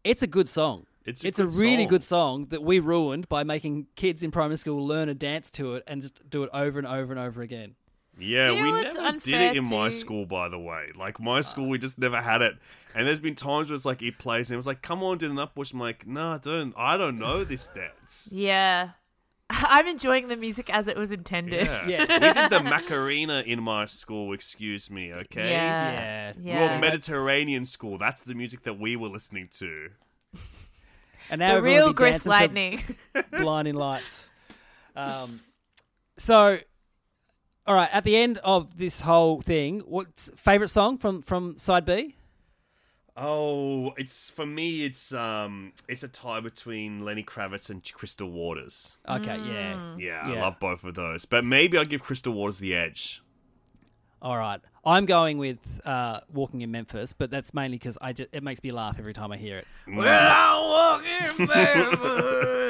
[0.04, 0.86] It's a good song.
[1.04, 1.88] It's a it's a really song.
[1.88, 5.74] good song that we ruined by making kids in primary school learn a dance to
[5.74, 7.74] it and just do it over and over and over again.
[8.20, 10.86] Yeah, you we know what's never did it in my school, by the way.
[10.96, 12.54] Like my school, we just never had it.
[12.94, 15.18] And there's been times where it's like it plays, and it was like, "Come on,
[15.18, 16.74] do an nut bush." I'm like, "No, I don't.
[16.76, 18.90] I don't know this dance." Yeah.
[19.52, 21.66] I'm enjoying the music as it was intended.
[21.66, 21.86] Yeah.
[21.86, 22.00] Yeah.
[22.08, 24.32] we did the Macarena in my school.
[24.32, 25.50] Excuse me, okay?
[25.50, 26.32] Yeah.
[26.40, 26.60] Yeah.
[26.60, 27.98] We were Mediterranean school.
[27.98, 29.88] That's the music that we were listening to.
[31.30, 32.82] And now The real be Grace Lightning.
[33.32, 34.26] blinding lights.
[34.94, 35.40] Um,
[36.16, 36.58] so,
[37.70, 37.88] all right.
[37.92, 42.16] At the end of this whole thing, what's favorite song from from side B?
[43.16, 44.82] Oh, it's for me.
[44.84, 48.98] It's um, it's a tie between Lenny Kravitz and Crystal Waters.
[49.08, 49.94] Okay, yeah.
[49.98, 50.40] Yeah, I Yeah.
[50.40, 51.26] love both of those.
[51.26, 53.22] But maybe I'll give Crystal Waters the edge.
[54.20, 54.60] All right.
[54.84, 58.64] I'm going with uh, "Walking in Memphis," but that's mainly because I just, it makes
[58.64, 59.66] me laugh every time I hear it.
[59.86, 61.04] well, I'm
[61.36, 62.69] walking barefoot.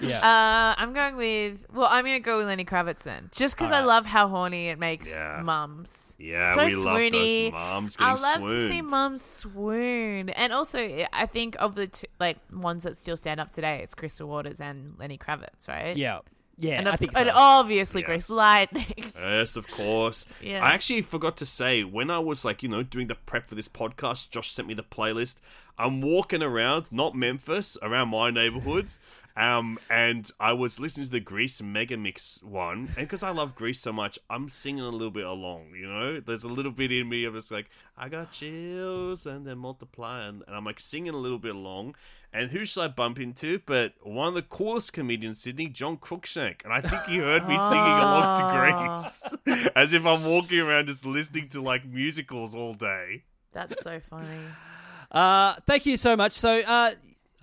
[0.00, 0.18] Yeah.
[0.18, 1.66] Uh, I'm going with.
[1.72, 3.86] Well, I'm gonna go with Lenny Kravitz then, just because I Alright.
[3.88, 5.40] love how horny it makes Yeah.
[5.44, 6.14] mums.
[6.18, 7.52] Yeah, so we love those swoony.
[7.52, 8.90] mums I getting love to see swooned.
[8.90, 13.52] mums swoon, and also I think of the two, like ones that still stand up
[13.52, 15.96] today, it's Crystal Waters and Lenny Kravitz, right?
[15.96, 16.18] yeah.
[16.56, 16.78] Yeah.
[16.78, 18.06] and, I of, think and obviously Yes.
[18.06, 18.84] Grace Lightning.
[19.18, 20.24] Yes, of course.
[20.40, 20.64] Yeah.
[20.64, 23.56] I actually forgot to say when I was like, you know, doing the prep for
[23.56, 25.40] this podcast, Josh sent me the playlist.
[25.78, 28.88] I'm walking around, not Memphis, around my neighborhood.
[29.36, 33.56] Um, and I was listening to the Grease Mega Mix one, and because I love
[33.56, 35.72] Grease so much, I'm singing a little bit along.
[35.76, 39.44] You know, there's a little bit in me of just like I got chills and
[39.44, 41.96] then multiply, and, and I'm like singing a little bit along.
[42.32, 43.60] And who should I bump into?
[43.64, 47.48] But one of the coolest comedians, in Sydney, John Cruikshank, and I think he heard
[47.48, 52.54] me singing along to Grease, as if I'm walking around just listening to like musicals
[52.54, 53.24] all day.
[53.52, 54.38] That's so funny.
[55.10, 56.32] Uh, thank you so much.
[56.32, 56.92] So, uh,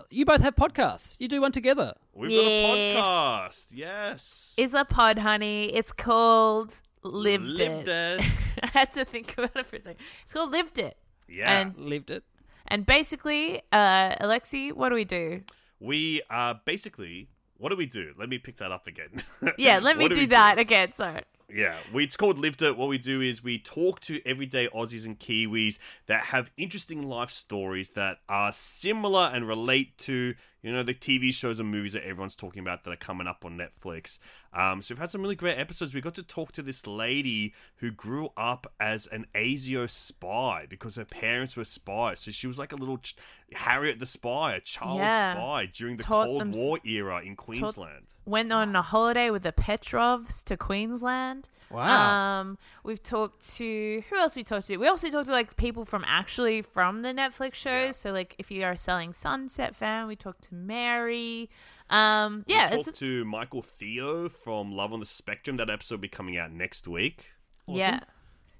[0.10, 1.16] you both have podcasts.
[1.20, 1.94] You do one together.
[2.14, 2.40] We've Yeah.
[2.42, 2.46] got
[2.78, 3.68] a podcast.
[3.74, 4.56] Yes.
[4.58, 5.66] It's a pod, honey.
[5.66, 8.20] It's called Lived, Lived It.
[8.20, 8.26] It.
[8.64, 10.00] I had to think about it for a second.
[10.24, 10.98] It's called Lived It.
[11.28, 11.60] Yeah.
[11.62, 12.24] And Lived it.
[12.68, 15.42] and basically, uh, Alexei, what do we do?
[15.80, 17.28] we are basically
[17.58, 18.14] what do we do?
[18.18, 19.24] Let me pick that up again.
[19.58, 20.94] Yeah, let me What do, we that again.
[20.94, 21.22] Sorry.
[21.54, 22.78] Yeah, we, it's called It.
[22.78, 27.32] What we do is we talk to everyday Aussies and Kiwis that have interesting life
[27.32, 32.04] stories that are similar and relate to, you know, the TV shows and movies that
[32.06, 34.20] everyone's talking about that are coming up on Netflix.
[34.54, 35.94] Um, so we've had some really great episodes.
[35.94, 40.96] We got to talk to this lady who grew up as an ASIO spy because
[40.98, 42.20] her parents were spies.
[42.20, 43.16] So she was like a little ch-
[43.54, 45.34] Harriet the spy, a child Yeah.
[45.34, 48.06] spy during the Taught Cold War era in Queensland.
[48.26, 51.50] Went on a holiday with the Petrovs to Queensland.
[51.72, 52.40] Wow.
[52.42, 54.78] Um, we've talked to who else we talked to?
[54.78, 57.88] We also talked to like people from actually from the Netflix shows.
[57.88, 57.92] Yeah.
[57.92, 61.50] So like if you are a Selling Sunset fan, we talked to Mary.
[61.90, 65.58] Um, yeah, we it's talked to Michael Theo from Love on the Spectrum.
[65.58, 67.32] That episode will be coming out next week.
[67.68, 68.02] yeah.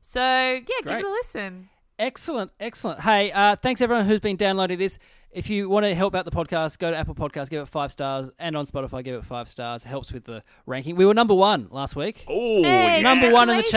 [0.02, 1.70] So yeah, give it a listen.
[2.00, 3.02] Excellent, excellent.
[3.02, 4.98] Hey, uh, thanks everyone who's been downloading this.
[5.32, 7.90] If you want to help out the podcast, go to Apple Podcasts, give it five
[7.90, 9.86] stars, and on Spotify, give it five stars.
[9.86, 10.98] It helps with the ranking.
[10.98, 12.26] We were number one last week.
[12.28, 13.02] Oh, Hey, yeah.
[13.02, 13.72] Number one in the charts.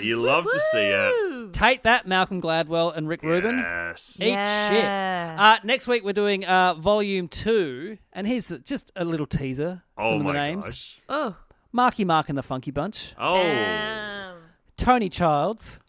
[0.00, 0.04] congratulations.
[0.06, 1.52] You love to see it.
[1.52, 3.58] Take that, Malcolm Gladwell and Rick Rubin.
[3.58, 4.18] Yes.
[4.18, 4.70] Eat Yeah.
[4.70, 5.40] shit.
[5.40, 9.82] Uh, next week we're doing uh, volume two, and here's just a little teaser.
[9.98, 11.00] Oh some of my the names: gosh.
[11.10, 11.36] Oh,
[11.70, 14.36] Marky Mark and the Funky Bunch, Oh, damn.
[14.78, 15.80] Toni Childs.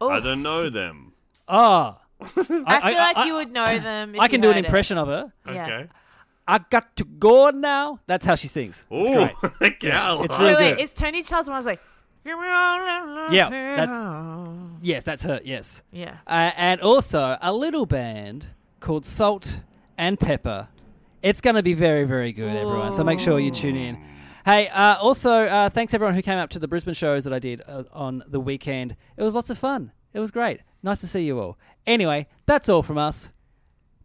[0.00, 1.12] Oh, I don't know them.
[1.48, 1.98] Oh,
[2.66, 4.14] I, feel like you would know them.
[4.14, 4.66] If I can you do an heard it.
[4.66, 5.32] impression of her.
[5.46, 5.64] Yeah.
[5.64, 5.88] Okay.
[6.46, 8.00] I got to go now.
[8.06, 8.84] That's how she sings.
[8.90, 9.14] It's Oh,
[9.60, 9.72] great.
[9.82, 10.24] okay.
[10.24, 10.80] It's really Wait, wait, good.
[10.82, 11.80] is Tony Charles one I was like,
[12.24, 14.48] Yeah, that's-
[14.82, 15.40] Yes, that's her.
[15.44, 15.80] Yes.
[15.90, 16.16] yeah.
[16.26, 18.48] Uh, and also a little band
[18.80, 19.60] called Salt
[19.96, 20.68] and Pepper.
[21.22, 22.92] It's going to be very, very good, everyone.
[22.92, 23.98] So make sure you tune in.
[24.44, 27.38] Hey, uh, also, uh, thanks everyone who came up to the Brisbane shows that I
[27.38, 28.94] did uh, on the weekend.
[29.16, 29.90] It was lots of fun.
[30.12, 30.60] It was great.
[30.82, 31.56] Nice to see you all.
[31.86, 33.28] Anyway, that's all from us.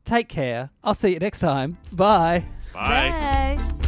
[0.06, 0.72] Take care.
[0.84, 1.78] I'll see you next time.
[1.92, 2.44] Bye.
[2.74, 3.10] Bye.
[3.10, 3.80] Bye.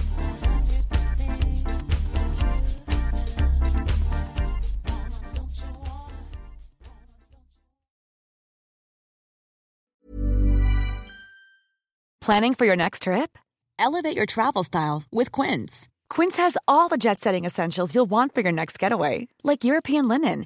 [12.22, 13.40] Planning for your next trip?
[13.80, 15.90] Elevate your travel style with Quince.
[16.08, 20.08] Quince has all the jet setting essentials you'll want for your next getaway, like European
[20.08, 20.46] linen,